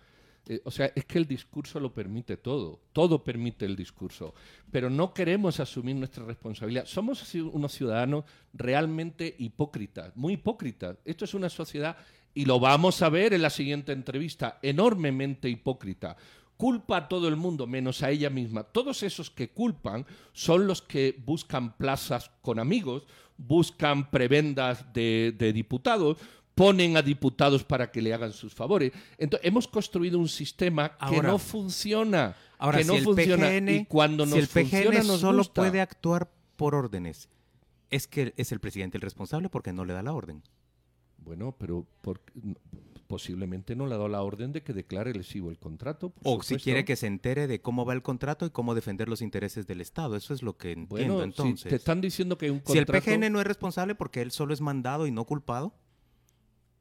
Eh, 0.46 0.60
o 0.64 0.70
sea, 0.70 0.90
es 0.94 1.04
que 1.04 1.18
el 1.18 1.26
discurso 1.26 1.78
lo 1.78 1.92
permite 1.92 2.36
todo, 2.36 2.80
todo 2.92 3.22
permite 3.22 3.66
el 3.66 3.76
discurso, 3.76 4.34
pero 4.70 4.88
no 4.90 5.12
queremos 5.12 5.60
asumir 5.60 5.94
nuestra 5.96 6.24
responsabilidad. 6.24 6.86
Somos 6.86 7.34
unos 7.34 7.72
ciudadanos 7.72 8.24
realmente 8.52 9.34
hipócritas, 9.38 10.16
muy 10.16 10.34
hipócritas. 10.34 10.96
Esto 11.04 11.24
es 11.24 11.34
una 11.34 11.50
sociedad, 11.50 11.96
y 12.34 12.44
lo 12.44 12.60
vamos 12.60 13.02
a 13.02 13.08
ver 13.08 13.34
en 13.34 13.42
la 13.42 13.50
siguiente 13.50 13.92
entrevista, 13.92 14.58
enormemente 14.62 15.48
hipócrita. 15.48 16.16
Culpa 16.56 16.98
a 16.98 17.08
todo 17.08 17.26
el 17.28 17.36
mundo, 17.36 17.66
menos 17.66 18.02
a 18.02 18.10
ella 18.10 18.28
misma. 18.28 18.64
Todos 18.64 19.02
esos 19.02 19.30
que 19.30 19.50
culpan 19.50 20.06
son 20.32 20.66
los 20.66 20.82
que 20.82 21.16
buscan 21.24 21.76
plazas 21.76 22.30
con 22.42 22.58
amigos, 22.58 23.06
buscan 23.36 24.10
prebendas 24.10 24.92
de, 24.92 25.34
de 25.36 25.52
diputados, 25.52 26.18
ponen 26.54 26.96
a 26.96 27.02
diputados 27.02 27.64
para 27.64 27.90
que 27.90 28.02
le 28.02 28.12
hagan 28.12 28.32
sus 28.32 28.54
favores. 28.54 28.92
Entonces, 29.18 29.46
hemos 29.48 29.66
construido 29.68 30.18
un 30.18 30.28
sistema 30.28 30.96
que 31.08 31.22
no 31.22 31.38
funciona. 31.38 32.36
Ahora, 32.58 32.78
que 32.78 32.84
no 32.84 32.94
el 32.94 33.04
funciona. 33.04 33.46
PGN, 33.48 33.68
y 33.70 33.84
cuando 33.86 34.26
nos 34.26 34.34
si 34.34 34.40
el 34.40 34.46
PGN 34.48 34.68
funciona, 34.70 35.02
nos 35.04 35.20
solo 35.20 35.38
gusta. 35.38 35.62
puede 35.62 35.80
actuar 35.80 36.30
por 36.56 36.74
órdenes, 36.74 37.30
es 37.88 38.06
que 38.06 38.34
es 38.36 38.52
el 38.52 38.60
presidente 38.60 38.98
el 38.98 39.02
responsable 39.02 39.48
porque 39.48 39.72
no 39.72 39.84
le 39.86 39.94
da 39.94 40.02
la 40.02 40.12
orden. 40.12 40.42
Bueno, 41.18 41.54
pero 41.58 41.86
por- 42.02 42.20
posiblemente 43.06 43.74
no 43.74 43.86
le 43.86 43.94
ha 43.94 43.96
dado 43.98 44.08
la 44.08 44.22
orden 44.22 44.52
de 44.52 44.62
que 44.62 44.72
declare 44.72 45.12
lesivo 45.14 45.50
el 45.50 45.58
contrato. 45.58 46.12
O 46.22 46.42
si 46.42 46.56
quiere 46.56 46.84
que 46.84 46.96
se 46.96 47.06
entere 47.06 47.46
de 47.46 47.60
cómo 47.60 47.84
va 47.84 47.92
el 47.94 48.02
contrato 48.02 48.46
y 48.46 48.50
cómo 48.50 48.74
defender 48.74 49.08
los 49.08 49.20
intereses 49.22 49.66
del 49.66 49.80
Estado. 49.80 50.16
Eso 50.16 50.32
es 50.34 50.42
lo 50.42 50.56
que 50.56 50.72
entiendo 50.72 51.14
Bueno, 51.14 51.18
si 51.18 51.24
entonces. 51.24 51.68
te 51.70 51.76
están 51.76 52.00
diciendo 52.00 52.38
que 52.38 52.50
un 52.50 52.62
Si 52.66 52.78
el. 52.78 52.86
PGN 52.86 53.30
no 53.32 53.40
es 53.40 53.46
responsable 53.46 53.94
porque 53.94 54.22
él 54.22 54.30
solo 54.30 54.54
es 54.54 54.60
mandado 54.60 55.06
y 55.06 55.10
no 55.10 55.24
culpado, 55.24 55.74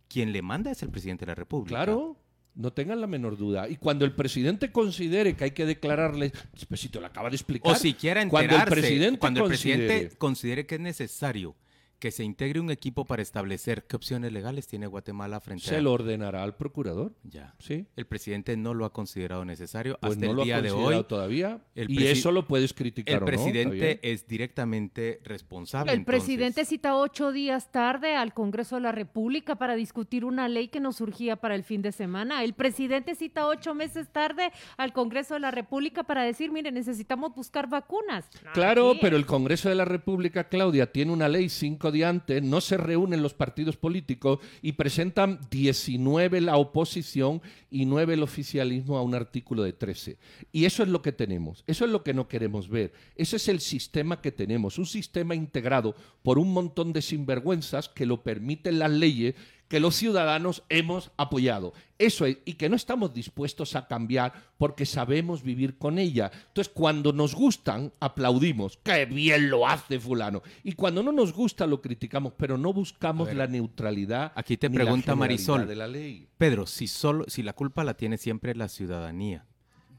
quien 0.09 0.33
le 0.33 0.41
manda 0.41 0.71
es 0.71 0.83
el 0.83 0.89
presidente 0.89 1.25
de 1.25 1.31
la 1.31 1.35
República. 1.35 1.69
Claro, 1.77 2.17
no 2.55 2.73
tengan 2.73 2.99
la 2.99 3.07
menor 3.07 3.37
duda. 3.37 3.69
Y 3.69 3.77
cuando 3.77 4.03
el 4.03 4.13
presidente 4.13 4.71
considere 4.71 5.35
que 5.35 5.45
hay 5.45 5.51
que 5.51 5.65
declararle, 5.65 6.33
pues 6.67 6.81
si 6.81 6.89
te 6.89 6.99
lo 6.99 7.05
acaba 7.05 7.29
de 7.29 7.35
explicar. 7.37 7.71
O 7.71 7.75
si 7.75 7.93
quiera 7.93 8.27
cuando 8.27 8.55
enterarse, 8.55 8.73
el 8.75 8.81
presidente 8.81 9.19
cuando 9.19 9.39
el 9.45 9.51
considere- 9.51 9.87
presidente 9.87 10.17
considere 10.17 10.65
que 10.65 10.75
es 10.75 10.81
necesario 10.81 11.55
que 11.99 12.11
se 12.11 12.23
integre 12.23 12.59
un 12.59 12.71
equipo 12.71 13.05
para 13.05 13.21
establecer 13.21 13.85
qué 13.85 13.95
opciones 13.97 14.31
legales 14.31 14.67
tiene 14.67 14.87
Guatemala 14.87 15.39
frente 15.41 15.65
se 15.65 15.75
a... 15.77 15.81
lo 15.81 15.91
ordenará 15.93 16.43
al 16.43 16.55
procurador. 16.55 17.13
Ya. 17.23 17.53
Sí. 17.59 17.85
El 17.95 18.05
presidente 18.07 18.55
no 18.57 18.73
lo 18.73 18.85
ha 18.85 18.93
considerado 18.93 19.43
necesario 19.45 19.97
Pues 20.01 20.13
hasta 20.13 20.25
no 20.25 20.31
el 20.31 20.35
lo 20.37 20.41
ha 20.41 20.45
día 20.45 20.61
de 20.61 20.69
considerado 20.69 21.01
hoy. 21.01 21.05
todavía. 21.07 21.61
el 21.75 21.91
y 21.91 22.07
eso 22.07 22.31
lo 22.31 22.47
puedes 22.47 22.73
criticar 22.73 23.15
El 23.15 23.17
o 23.17 23.19
no, 23.21 23.25
presidente 23.25 23.99
es 24.01 24.27
directamente 24.27 25.19
responsable. 25.23 25.91
El 25.91 25.99
entonces. 25.99 26.21
presidente 26.23 26.65
cita 26.65 26.95
ocho 26.95 27.31
días 27.31 27.71
tarde 27.71 28.15
al 28.15 28.33
Congreso 28.33 28.75
de 28.75 28.81
la 28.81 28.91
República 28.91 29.55
para 29.55 29.75
discutir 29.75 30.25
una 30.25 30.47
ley 30.47 30.69
que 30.69 30.79
nos 30.79 30.95
surgía 30.97 31.35
para 31.35 31.55
el 31.55 31.63
fin 31.63 31.81
de 31.81 31.91
semana. 31.91 32.43
El 32.43 32.53
presidente 32.53 33.15
cita 33.15 33.47
ocho 33.47 33.75
meses 33.75 34.09
tarde 34.09 34.51
al 34.77 34.93
Congreso 34.93 35.33
de 35.33 35.41
la 35.41 35.51
República 35.51 36.03
para 36.03 36.23
decir, 36.23 36.51
mire, 36.51 36.71
necesitamos 36.71 37.35
buscar 37.35 37.67
vacunas. 37.69 38.25
Claro, 38.53 38.93
pero 39.01 39.17
el 39.17 39.25
Congreso 39.25 39.69
de 39.69 39.75
la 39.75 39.85
República, 39.85 40.45
Claudia, 40.47 40.91
tiene 40.91 41.11
una 41.11 41.27
ley 41.27 41.49
cinco 41.49 41.88
antes, 42.03 42.41
no 42.43 42.61
se 42.61 42.77
reúnen 42.77 43.21
los 43.21 43.33
partidos 43.33 43.77
políticos 43.77 44.39
y 44.61 44.73
presentan 44.73 45.39
19 45.49 46.41
la 46.41 46.57
oposición 46.57 47.41
y 47.69 47.85
9 47.85 48.13
el 48.13 48.23
oficialismo 48.23 48.97
a 48.97 49.01
un 49.01 49.15
artículo 49.15 49.63
de 49.63 49.73
13. 49.73 50.17
Y 50.51 50.65
eso 50.65 50.83
es 50.83 50.89
lo 50.89 51.01
que 51.01 51.11
tenemos, 51.11 51.63
eso 51.67 51.85
es 51.85 51.91
lo 51.91 52.03
que 52.03 52.13
no 52.13 52.27
queremos 52.27 52.69
ver. 52.69 52.93
Ese 53.15 53.35
es 53.35 53.47
el 53.47 53.59
sistema 53.59 54.21
que 54.21 54.31
tenemos, 54.31 54.77
un 54.77 54.85
sistema 54.85 55.35
integrado 55.35 55.95
por 56.23 56.39
un 56.39 56.53
montón 56.53 56.93
de 56.93 57.01
sinvergüenzas 57.01 57.89
que 57.89 58.05
lo 58.05 58.23
permiten 58.23 58.79
las 58.79 58.91
leyes 58.91 59.35
que 59.69 59.79
los 59.79 59.95
ciudadanos 59.95 60.63
hemos 60.67 61.11
apoyado. 61.15 61.73
Eso 61.97 62.25
es, 62.25 62.39
y 62.43 62.53
que 62.53 62.67
no 62.69 62.75
estamos 62.75 63.13
dispuestos 63.13 63.75
a 63.75 63.87
cambiar 63.87 64.33
porque 64.57 64.85
sabemos 64.85 65.43
vivir 65.43 65.77
con 65.77 65.99
ella. 65.99 66.31
Entonces, 66.47 66.73
cuando 66.73 67.13
nos 67.13 67.35
gustan, 67.35 67.93
aplaudimos, 67.99 68.77
qué 68.83 69.05
bien 69.05 69.49
lo 69.49 69.67
hace 69.67 69.99
fulano. 69.99 70.41
Y 70.63 70.73
cuando 70.73 71.03
no 71.03 71.11
nos 71.11 71.31
gusta, 71.33 71.67
lo 71.67 71.81
criticamos, 71.81 72.33
pero 72.35 72.57
no 72.57 72.73
buscamos 72.73 73.27
ver, 73.27 73.37
la 73.37 73.47
neutralidad. 73.47 74.31
Aquí 74.35 74.57
te 74.57 74.69
pregunta 74.69 75.15
Marisol. 75.15 75.67
de 75.67 75.75
la 75.75 75.87
ley. 75.87 76.27
Pedro, 76.37 76.65
si 76.65 76.87
solo, 76.87 77.25
si 77.27 77.43
la 77.43 77.53
culpa 77.53 77.83
la 77.83 77.93
tiene 77.93 78.17
siempre 78.17 78.55
la 78.55 78.67
ciudadanía, 78.69 79.45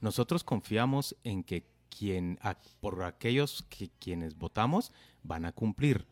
nosotros 0.01 0.43
confiamos 0.43 1.15
en 1.25 1.45
que 1.45 1.65
quien, 1.97 2.39
a- 2.43 2.57
por 2.81 3.03
aquellos 3.05 3.65
que 3.69 3.89
quienes 4.01 4.37
votamos 4.37 4.93
van 5.23 5.45
a 5.45 5.53
cumplir. 5.53 6.07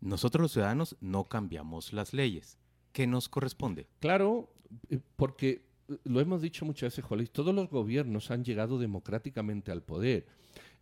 Nosotros 0.00 0.42
los 0.42 0.52
ciudadanos 0.52 0.96
no 1.00 1.24
cambiamos 1.24 1.92
las 1.92 2.12
leyes. 2.12 2.58
¿Qué 2.98 3.06
nos 3.06 3.28
corresponde? 3.28 3.86
Claro, 4.00 4.52
eh, 4.90 4.98
porque 5.14 5.62
lo 6.02 6.18
hemos 6.18 6.42
dicho 6.42 6.64
muchas 6.64 6.90
veces, 6.90 7.04
Juan 7.04 7.18
Luis, 7.18 7.30
todos 7.30 7.54
los 7.54 7.70
gobiernos 7.70 8.32
han 8.32 8.42
llegado 8.42 8.76
democráticamente 8.76 9.70
al 9.70 9.84
poder. 9.84 10.26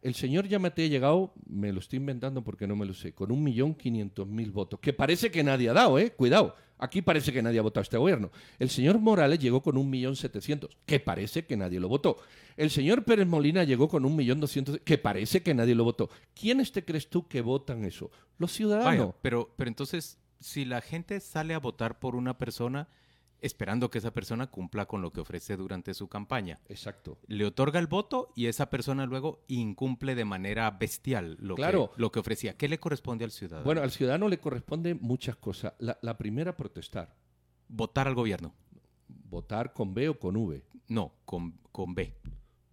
El 0.00 0.14
señor 0.14 0.48
Yamate 0.48 0.87
ha 0.87 0.88
llegado, 0.88 1.35
me 1.46 1.74
lo 1.74 1.81
estoy 1.81 1.98
inventando 1.98 2.42
porque 2.42 2.66
no 2.66 2.74
me 2.74 2.87
lo 2.87 2.94
sé, 2.94 3.12
con 3.12 3.31
un 3.31 3.44
millón 3.44 3.74
quinientos 3.74 4.26
mil 4.26 4.50
votos, 4.50 4.81
que 4.81 4.94
parece 4.94 5.31
que 5.31 5.44
nadie 5.44 5.68
ha 5.68 5.74
dado, 5.74 5.98
¿eh? 5.98 6.12
Cuidado, 6.12 6.57
aquí 6.79 7.02
parece 7.02 7.35
que 7.35 7.42
nadie 7.42 7.59
ha 7.59 7.62
votado 7.62 7.83
a 7.83 7.83
este 7.83 7.98
gobierno. 7.98 8.31
El 8.59 8.70
señor 8.70 8.98
Morales 8.98 9.38
llegó 9.38 9.62
con 9.62 9.76
un 9.76 9.90
millón 9.90 10.16
setecientos, 10.16 10.74
que 10.87 10.98
parece 11.00 11.44
que 11.44 11.59
nadie 11.59 11.81
lo 11.81 11.90
votó. 11.90 12.16
El 12.57 12.70
señor 12.70 13.05
Pérez 13.05 13.26
Molina 13.26 13.62
llegó 13.64 13.88
con 13.90 14.07
un 14.07 14.16
millón 14.16 14.40
doscientos, 14.40 14.81
que 14.87 14.96
parece 14.96 15.42
que 15.42 15.52
nadie 15.52 15.74
lo 15.74 15.85
votó. 15.85 16.09
¿Quiénes 16.35 16.72
te 16.72 16.83
crees 16.83 17.11
tú 17.11 17.29
que 17.29 17.42
votan 17.42 17.85
eso? 17.85 18.11
Los 18.38 18.52
ciudadanos. 18.52 19.07
Vaya, 19.07 19.14
pero, 19.20 19.52
pero 19.55 19.68
entonces, 19.68 20.18
si 20.40 20.64
la 20.64 20.81
gente 20.81 21.20
sale 21.20 21.55
a 21.55 21.59
votar 21.59 21.99
por 21.99 22.14
una 22.16 22.38
persona 22.38 22.88
esperando 23.42 23.90
que 23.90 23.99
esa 23.99 24.12
persona 24.12 24.46
cumpla 24.51 24.87
con 24.87 25.03
lo 25.03 25.12
que 25.12 25.20
ofrece 25.20 25.57
durante 25.57 25.92
su 25.94 26.09
campaña, 26.09 26.59
Exacto. 26.68 27.18
le 27.27 27.44
otorga 27.44 27.79
el 27.79 27.87
voto 27.87 28.33
y 28.35 28.46
esa 28.46 28.70
persona 28.70 29.05
luego 29.07 29.44
incumple 29.46 30.14
de 30.14 30.25
manera 30.25 30.70
bestial 30.70 31.37
lo, 31.40 31.55
Claro. 31.55 31.90
que, 31.94 32.01
lo 32.01 32.11
que 32.11 32.18
ofrecía. 32.20 32.57
¿Qué 32.57 32.66
le 32.68 32.81
corresponde 32.81 33.25
al 33.25 33.31
ciudadano? 33.31 33.64
Bueno, 33.64 33.83
al 33.83 33.90
ciudadano 33.90 34.29
le 34.29 34.38
corresponde 34.38 34.94
muchas 34.94 35.37
cosas. 35.37 35.75
La, 35.79 35.99
la 36.01 36.16
primera, 36.16 36.57
protestar. 36.57 37.14
Votar 37.68 38.09
al 38.09 38.14
gobierno. 38.14 38.55
Votar 39.09 39.72
con 39.75 39.92
B 39.92 40.09
o 40.09 40.18
con 40.18 40.37
V. 40.37 40.64
No, 40.88 41.12
con, 41.27 41.59
con 41.72 41.94
B. 41.94 42.14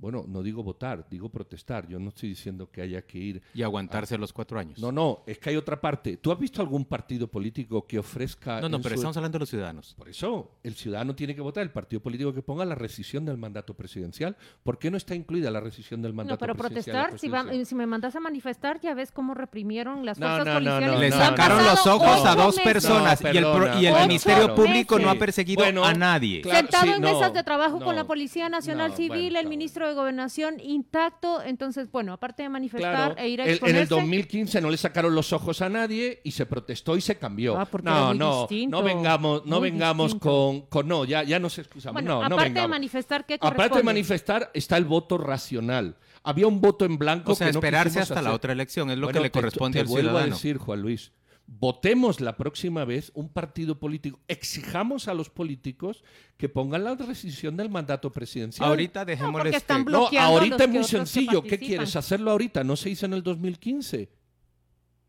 Bueno, 0.04 0.26
no 0.28 0.44
digo 0.44 0.62
votar, 0.64 1.08
digo 1.10 1.30
protestar. 1.30 1.88
Yo 1.88 1.98
no 1.98 2.10
estoy 2.10 2.28
diciendo 2.28 2.70
que 2.70 2.82
haya 2.82 3.04
que 3.04 3.18
ir. 3.18 3.42
Y 3.54 3.62
aguantarse 3.64 4.18
los 4.18 4.34
cuatro 4.34 4.60
años. 4.60 4.78
No, 4.80 4.92
no, 4.92 5.24
es 5.26 5.40
que 5.40 5.50
hay 5.52 5.56
otra 5.56 5.80
parte. 5.80 6.18
¿Tú 6.18 6.30
has 6.30 6.38
visto 6.38 6.62
algún 6.62 6.84
partido 6.84 7.26
político 7.28 7.88
que 7.88 8.00
ofrezca. 8.00 8.60
No, 8.60 8.68
no, 8.68 8.82
pero 8.82 8.96
su- 8.96 8.96
estamos 8.96 9.16
hablando 9.16 9.38
de 9.38 9.40
los 9.44 9.50
ciudadanos. 9.50 9.94
Por 9.98 10.10
eso, 10.10 10.58
el 10.62 10.76
ciudadano 10.76 11.16
tiene 11.16 11.34
que 11.34 11.40
votar, 11.40 11.64
el 11.64 11.72
partido 11.72 12.02
político 12.02 12.34
que 12.34 12.42
ponga 12.42 12.66
la 12.66 12.76
rescisión 12.76 13.24
del 13.24 13.38
mandato 13.38 13.76
presidencial. 13.76 14.36
¿Por 14.62 14.78
qué 14.78 14.92
no 14.92 14.98
está 14.98 15.16
incluida 15.16 15.50
la 15.50 15.62
rescisión 15.62 16.02
del 16.02 16.12
mandato 16.12 16.34
No, 16.36 16.40
pero 16.40 16.54
presidencial? 16.56 16.96
protestar, 17.06 17.20
si, 17.22 17.30
va- 17.30 17.38
presidencial? 17.44 17.66
si 17.66 17.76
me 17.76 17.86
mandas 17.88 18.14
a 18.18 18.20
manifestar, 18.20 18.82
ya 18.82 18.94
ves 18.96 19.10
cómo 19.14 19.34
reprimieron 19.34 20.06
las 20.06 20.20
No, 20.20 20.28
fuerzas 20.28 20.46
no, 20.46 20.54
no, 20.54 20.60
policiales. 20.60 20.96
no, 20.96 21.00
Le 21.00 21.10
no, 21.12 21.16
sacaron 21.18 21.58
no, 21.60 21.64
los 21.72 21.88
ojos 21.88 22.26
a 22.26 22.36
dos 22.36 22.58
meses. 22.58 22.64
personas 22.74 23.22
No, 23.22 23.32
y 23.32 23.38
el, 23.38 23.46
y 23.82 23.86
el 23.86 24.02
Ministerio 24.02 24.54
Público 24.54 25.00
no 25.00 25.10
ha 25.10 25.16
perseguido 25.16 25.64
Bueno, 25.64 25.86
a 25.86 25.94
nadie. 25.94 26.42
claro, 26.42 26.58
Sentado 26.60 26.84
sí, 26.84 26.90
en 26.92 27.02
no, 27.02 27.14
mesas 27.14 27.34
de 27.34 27.42
trabajo 27.44 27.80
no. 27.80 27.86
con 27.86 27.96
la 27.96 28.04
Policía 28.04 28.50
Nacional 28.50 28.92
No, 28.92 28.98
Civil, 28.98 29.10
bueno, 29.34 29.40
el 29.40 29.48
ministro 29.48 29.88
de 29.88 29.93
Gobernación 29.94 30.60
intacto. 30.60 31.42
Entonces, 31.42 31.92
bueno, 31.92 32.14
aparte 32.14 32.44
de 32.44 32.50
manifestar 32.50 33.14
Claro, 33.14 33.16
e 33.18 33.30
ir 33.30 33.42
a 33.42 33.46
el- 33.46 33.50
en 33.50 33.54
el 33.56 33.60
exponerse, 33.84 33.96
2015 33.96 34.62
no 34.62 34.70
le 34.70 34.78
sacaron 34.78 35.14
los 35.16 35.34
ojos 35.34 35.62
a 35.62 35.70
nadie 35.70 36.22
y 36.24 36.32
se 36.32 36.46
protestó 36.46 36.96
y 36.98 37.02
se 37.02 37.18
cambió. 37.18 37.58
Ah, 37.60 37.66
porque 37.66 37.88
era 37.90 38.00
no, 38.00 38.08
muy 38.10 38.18
no, 38.18 38.40
distinto, 38.42 38.78
no 38.78 38.84
vengamos, 38.84 39.46
no 39.46 39.60
muy 39.60 39.70
vengamos 39.72 40.16
con, 40.16 40.62
con 40.68 40.88
no, 40.88 41.06
ya, 41.06 41.24
ya 41.24 41.40
nos 41.40 41.58
excusamos. 41.58 41.94
Bueno, 41.94 42.16
no, 42.16 42.20
no 42.30 42.36
aparte 42.36 42.44
de 42.44 42.50
vengamos. 42.50 42.70
manifestar, 42.70 43.26
¿qué 43.26 43.36
Aparte 43.36 43.54
de 43.54 43.58
corresponde? 43.70 43.84
manifestar 43.84 44.52
está 44.54 44.78
el 44.78 44.86
voto 44.86 45.18
racional. 45.18 45.96
Había 46.24 46.48
un 46.48 46.62
voto 46.62 46.86
en 46.86 46.98
blanco 46.98 47.34
O 47.34 47.36
sea, 47.36 47.48
que 47.48 47.54
no 47.54 47.60
esperarse 47.60 48.00
hasta 48.00 48.22
la 48.22 48.34
otra 48.34 48.54
elección 48.54 48.90
es 48.92 48.98
lo 48.98 49.08
Bueno, 49.08 49.20
que 49.20 49.24
le 49.24 49.30
te- 49.30 49.40
corresponde 49.40 49.74
te 49.78 49.82
al 49.82 49.88
vuelvo 49.88 50.10
ciudadano. 50.12 50.34
a 50.34 50.36
decir, 50.36 50.58
Juan 50.58 50.82
Luis, 50.82 51.12
votemos 51.46 52.22
la 52.22 52.36
próxima 52.38 52.86
vez 52.86 53.12
un 53.16 53.30
partido 53.30 53.80
político, 53.80 54.20
exijamos 54.28 55.08
a 55.08 55.14
los 55.14 55.30
políticos 55.30 56.04
que 56.38 56.50
pongan 56.50 56.84
la 56.84 56.96
rescisión 56.96 57.58
del 57.58 57.70
mandato 57.70 58.12
presidencial. 58.12 58.70
Ahorita 58.70 59.02
están 59.50 59.86
que- 59.86 59.92
No, 59.92 60.10
los 60.12 60.14
ahorita 60.18 60.64
es 60.64 60.70
muy 60.70 60.84
sencillo. 60.84 61.44
¿Qué 61.44 61.60
quieres? 61.60 61.96
Hacerlo 61.96 62.32
ahorita. 62.32 62.64
No 62.64 62.76
se 62.76 62.90
hizo 62.90 63.06
en 63.06 63.14
el 63.14 63.24
2015. 63.24 64.10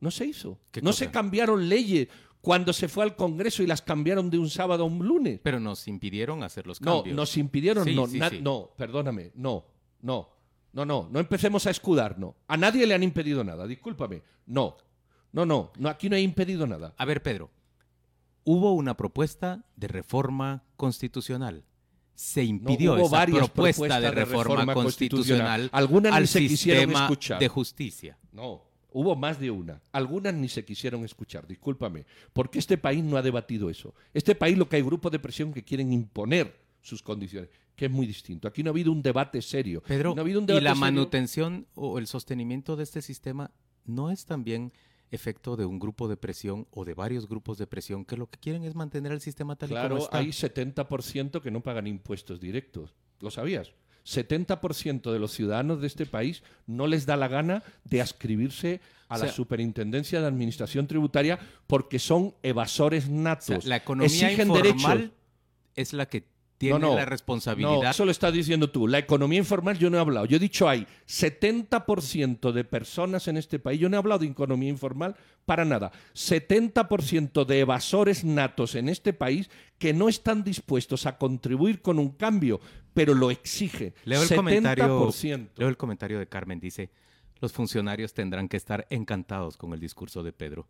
No 0.01 0.11
se 0.11 0.27
hizo. 0.27 0.59
¿Qué 0.71 0.83
No 0.83 0.91
cosa? 0.91 1.05
se 1.07 1.11
cambiaron 1.11 1.69
leyes 1.69 2.09
cuando 2.41 2.73
se 2.75 2.89
fue 2.89 3.05
al 3.05 3.17
Congreso 3.17 3.63
y 3.63 3.67
las 3.67 3.81
cambiaron 3.81 4.29
de 4.29 4.39
un 4.39 4.51
sábado 4.51 4.85
a 4.85 4.87
un 4.87 5.07
lunes. 5.07 5.41
Pero 5.43 5.61
nos 5.61 5.89
impidieron 5.89 6.43
hacer 6.43 6.67
los 6.67 6.81
No, 6.83 6.97
cambios. 6.97 7.17
nos 7.17 7.37
impidieron, 7.39 7.85
Sí, 7.85 7.95
no, 7.95 8.07
sí, 8.07 8.19
na- 8.19 8.29
sí. 8.29 8.41
no, 8.43 8.71
perdóname, 8.77 9.31
no, 9.37 9.65
no, 10.03 10.29
no, 10.73 10.85
no, 10.85 11.09
no 11.11 11.21
empecemos 11.21 11.67
a 11.67 11.71
escudarnos. 11.71 12.35
A 12.49 12.57
nadie 12.59 12.87
le 12.87 12.93
han 12.95 13.03
impedido 13.03 13.43
nada, 13.45 13.67
discúlpame. 13.67 14.23
No, 14.47 14.77
no, 15.35 15.45
no, 15.45 15.73
no 15.77 15.89
aquí 15.89 16.09
no 16.09 16.15
he 16.15 16.21
impedido 16.21 16.65
nada. 16.65 16.95
A 16.97 17.05
ver, 17.05 17.21
Pedro, 17.21 17.51
hubo 18.45 18.73
una 18.73 18.97
propuesta 18.97 19.65
de 19.75 19.89
reforma 19.89 20.63
constitucional. 20.77 21.65
Se 22.15 22.45
impidió 22.45 22.95
hubo 22.95 23.07
esa 23.07 23.17
varias 23.17 23.51
propuesta 23.51 23.87
propuestas 23.87 24.01
de 24.01 24.09
de 24.09 24.15
reforma, 24.15 24.75
constitucional, 24.75 24.85
constitucional. 24.85 25.71
Algunas 25.73 26.21
ni 26.21 26.27
se 26.29 26.39
quisieron 26.39 26.93
escuchar. 26.93 27.41
de 27.41 27.49
justicia. 27.49 28.17
No, 28.31 28.63
hubo 28.93 29.17
más 29.17 29.41
de 29.41 29.51
una. 29.51 29.83
Algunas 29.91 30.35
ni 30.35 30.49
se 30.49 30.65
quisieron 30.65 31.05
escuchar, 31.05 31.49
discúlpame, 31.49 32.07
porque 32.33 32.61
este 32.61 32.79
país 32.79 33.03
no 33.03 33.17
ha 33.17 33.23
debatido 33.23 33.69
eso. 33.69 33.93
Este 34.13 34.37
país 34.37 34.57
lo 34.57 34.69
que 34.69 34.77
hay 34.77 34.83
grupos 34.83 35.11
de 35.11 35.19
presión 35.19 35.53
que 35.53 35.65
quieren 35.65 35.93
imponer 35.93 36.57
sus 36.81 37.03
condiciones, 37.03 37.51
que 37.75 37.87
es 37.87 37.91
muy 37.91 38.07
distinto. 38.07 38.47
Aquí 38.47 38.63
no 38.63 38.71
ha 38.71 38.73
habido 38.73 38.93
un 38.93 39.03
debate 39.03 39.43
serio. 39.43 39.83
Pedro, 39.83 40.15
no 40.15 40.21
ha 40.21 40.25
habido 40.25 40.39
un 40.39 40.45
¿y 40.45 40.61
la 40.61 40.61
serio. 40.61 40.77
manutención 40.77 41.67
o 41.75 41.99
el 41.99 42.07
sostenimiento 42.07 42.77
de 42.77 42.85
este 42.85 43.03
sistema 43.03 43.51
no 43.85 44.13
es 44.13 44.27
también 44.27 44.73
efecto 45.11 45.57
de 45.57 45.65
un 45.65 45.79
grupo 45.79 46.09
de 46.09 46.17
presión 46.17 46.67
o 46.71 46.85
de 46.85 46.95
varios 46.95 47.29
grupos 47.29 47.59
de 47.59 47.67
presión 47.67 48.05
que 48.05 48.17
lo 48.17 48.29
que 48.29 48.39
quieren 48.39 48.65
es 48.65 48.75
mantener 48.75 49.13
el 49.13 49.21
sistema 49.21 49.55
tal 49.57 49.71
y 49.71 49.75
como 49.75 49.81
Claro, 49.87 49.99
está? 49.99 50.19
hay 50.19 50.29
70% 50.29 51.41
que 51.41 51.51
no 51.51 51.61
pagan 51.63 51.87
impuestos 51.87 52.41
directos. 52.41 52.95
¿Lo 53.21 53.31
sabías? 53.31 53.73
70% 54.05 55.13
de 55.13 55.19
los 55.19 55.33
ciudadanos 55.33 55.81
de 55.81 55.87
este 55.87 56.05
país 56.07 56.43
no 56.67 56.87
les 56.87 57.07
da 57.07 57.17
la 57.17 57.29
gana 57.29 57.63
de 57.85 58.01
ascribirse 58.03 58.81
a 59.09 59.17
O 59.17 59.19
la 59.19 59.29
Superintendencia 59.29 60.21
de 60.21 60.27
Administración 60.27 60.87
Tributaria 60.87 61.39
porque 61.67 61.99
son 61.99 62.35
evasores 62.43 63.07
O 63.09 63.13
natos. 63.13 63.47
sea, 63.47 63.59
la 63.65 63.77
economía 63.77 64.07
Exigen 64.31 64.49
informal 64.49 64.99
derechos. 64.99 65.11
es 65.77 65.93
la 65.93 66.07
que 66.07 66.25
tiene 66.65 66.79
No, 66.79 66.91
no. 66.91 66.97
la 66.97 67.05
responsabilidad. 67.05 67.83
No, 67.83 67.91
eso 67.91 68.05
lo 68.05 68.11
estás 68.11 68.33
diciendo 68.33 68.71
tú. 68.71 68.89
La 68.89 68.99
economía 68.99 69.39
informal 69.39 69.79
yo 69.79 69.91
no 69.91 69.97
he 69.97 70.01
hablado. 70.01 70.27
Yo 70.27 70.37
he 70.37 70.41
dicho 70.41 70.69
hay 70.69 70.87
70% 71.07 72.53
de 72.53 72.65
personas 72.65 73.29
en 73.29 73.37
este 73.37 73.59
país. 73.59 73.81
Yo 73.81 73.89
no 73.89 73.97
he 73.97 73.99
hablado 73.99 74.21
de 74.21 74.27
economía 74.27 74.69
informal 74.69 75.17
para 75.45 75.65
nada. 75.65 75.93
70% 76.15 77.45
de 77.45 77.61
evasores 77.61 78.25
natos 78.25 78.75
en 78.75 78.89
este 78.89 79.13
país 79.13 79.51
que 79.79 79.93
no 79.93 80.09
están 80.09 80.45
dispuestos 80.45 81.07
a 81.07 81.19
contribuir 81.19 81.83
con 81.83 81.99
un 81.99 82.11
cambio, 82.11 82.61
pero 82.93 83.15
lo 83.15 83.31
exigen. 83.31 83.95
Leo 84.05 84.23
el, 84.23 84.35
comentario, 84.35 84.85
70%. 85.09 85.49
leo 85.57 85.69
el 85.69 85.77
comentario 85.77 86.19
de 86.19 86.27
Carmen. 86.27 86.61
Dice, 86.61 86.91
los 87.41 87.53
funcionarios 87.53 88.15
tendrán 88.15 88.49
que 88.49 88.57
estar 88.57 88.87
encantados 88.91 89.57
con 89.57 89.73
el 89.73 89.81
discurso 89.81 90.23
de 90.23 90.33
Pedro. 90.33 90.67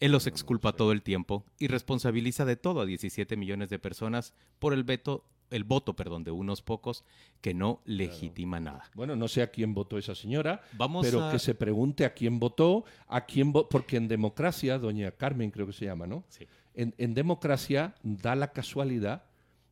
Él 0.00 0.12
los 0.12 0.26
exculpa 0.26 0.72
todo 0.72 0.92
el 0.92 1.02
tiempo 1.02 1.44
y 1.58 1.68
responsabiliza 1.68 2.44
de 2.44 2.56
todo 2.56 2.80
a 2.80 2.86
17 2.86 3.36
millones 3.36 3.70
de 3.70 3.78
personas 3.78 4.34
por 4.58 4.72
el 4.72 4.84
veto, 4.84 5.24
el 5.50 5.64
voto, 5.64 5.94
perdón, 5.94 6.24
de 6.24 6.30
unos 6.30 6.62
pocos 6.62 7.04
que 7.40 7.54
no 7.54 7.80
legitima 7.84 8.58
nada. 8.60 8.90
Bueno, 8.94 9.14
no 9.16 9.28
sé 9.28 9.42
a 9.42 9.50
quién 9.50 9.74
votó 9.74 9.98
esa 9.98 10.14
señora, 10.14 10.62
Vamos 10.72 11.04
pero 11.06 11.22
a- 11.24 11.30
que 11.32 11.38
se 11.38 11.54
pregunte 11.54 12.04
a 12.04 12.14
quién 12.14 12.40
votó, 12.40 12.84
a 13.08 13.24
quién 13.26 13.52
vo- 13.52 13.66
porque 13.68 13.96
en 13.96 14.08
democracia, 14.08 14.78
doña 14.78 15.10
Carmen 15.12 15.50
creo 15.50 15.66
que 15.66 15.72
se 15.72 15.84
llama, 15.84 16.06
¿no? 16.06 16.24
Sí. 16.28 16.46
En, 16.74 16.94
en 16.98 17.14
democracia 17.14 17.94
da 18.02 18.34
la 18.34 18.52
casualidad 18.52 19.24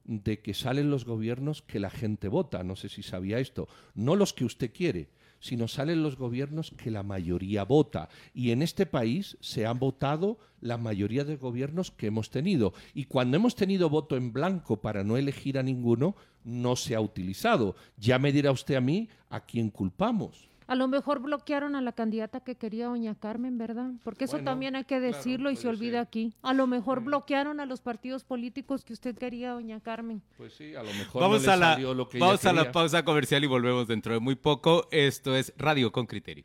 de 0.05 0.41
que 0.41 0.53
salen 0.55 0.91
los 0.91 1.05
gobiernos 1.05 1.63
que 1.63 1.81
la 1.81 1.91
gente 1.91 2.29
vota, 2.29 2.63
no 2.63 2.77
sé 2.77 2.89
si 2.89 3.03
sabía 3.03 3.39
esto, 3.39 3.69
no 3.95 4.17
los 4.17 4.33
que 4.33 4.45
usted 4.45 4.73
quiere, 4.73 5.09
sino 5.43 5.69
salen 5.69 6.03
los 6.03 6.17
gobiernos 6.17 6.73
que 6.79 6.91
la 6.91 7.03
mayoría 7.03 7.65
vota. 7.65 8.09
Y 8.33 8.53
en 8.53 8.63
este 8.63 8.87
país 8.87 9.37
se 9.41 9.67
han 9.67 9.79
votado 9.79 10.39
la 10.61 10.79
mayoría 10.79 11.25
de 11.25 11.37
gobiernos 11.37 11.91
que 11.91 12.07
hemos 12.07 12.31
tenido. 12.31 12.73
Y 12.95 13.05
cuando 13.05 13.37
hemos 13.37 13.57
tenido 13.57 13.91
voto 13.91 14.17
en 14.17 14.33
blanco 14.33 14.81
para 14.81 15.05
no 15.05 15.17
elegir 15.19 15.59
a 15.59 15.63
ninguno, 15.63 16.15
no 16.45 16.77
se 16.77 16.95
ha 16.95 17.01
utilizado. 17.01 17.75
Ya 17.99 18.19
me 18.19 18.33
dirá 18.33 18.53
usted 18.53 18.77
a 18.77 18.81
mí 18.81 19.09
a 19.29 19.45
quién 19.45 19.69
culpamos. 19.69 20.52
A 20.67 20.75
lo 20.75 20.89
mejor 20.89 21.21
bloquearon 21.21 21.77
a 21.77 21.81
la 21.81 21.93
candidata 21.93 22.41
que 22.41 22.57
quería 22.57 22.87
doña 22.87 23.15
Carmen, 23.15 23.59
¿verdad? 23.59 23.91
Porque 24.05 24.25
eso 24.25 24.35
Bueno, 24.35 24.51
también 24.51 24.77
hay 24.77 24.85
que 24.85 25.01
decirlo 25.01 25.51
y 25.51 25.57
se 25.57 25.69
olvida 25.69 25.99
ser. 25.99 26.07
aquí. 26.07 26.35
A 26.43 26.53
lo 26.55 26.67
mejor 26.67 27.01
bloquearon 27.01 27.61
a 27.61 27.67
los 27.67 27.81
partidos 27.81 28.25
políticos 28.25 28.85
que 28.85 28.93
usted 28.93 29.17
quería, 29.17 29.53
doña 29.53 29.81
Carmen. 29.81 30.23
Pues 30.37 30.55
sí, 30.55 30.75
a 30.75 30.83
lo 30.83 30.93
mejor 30.95 31.23
Vamos, 31.23 31.45
no 31.45 31.53
a 31.53 31.57
la, 31.57 31.73
salió 31.73 31.95
lo 31.95 32.09
que 32.09 32.19
ella 32.19 32.27
vamos 32.27 32.45
a 32.45 32.53
la 32.53 32.73
pausa 32.73 33.05
comercial 33.05 33.45
y 33.45 33.47
volvemos 33.47 33.87
dentro 33.87 34.13
de 34.15 34.21
muy 34.21 34.35
poco. 34.35 34.89
Esto 34.91 35.35
es 35.37 35.53
Radio 35.57 35.93
con 35.93 36.07
Criterio. 36.07 36.45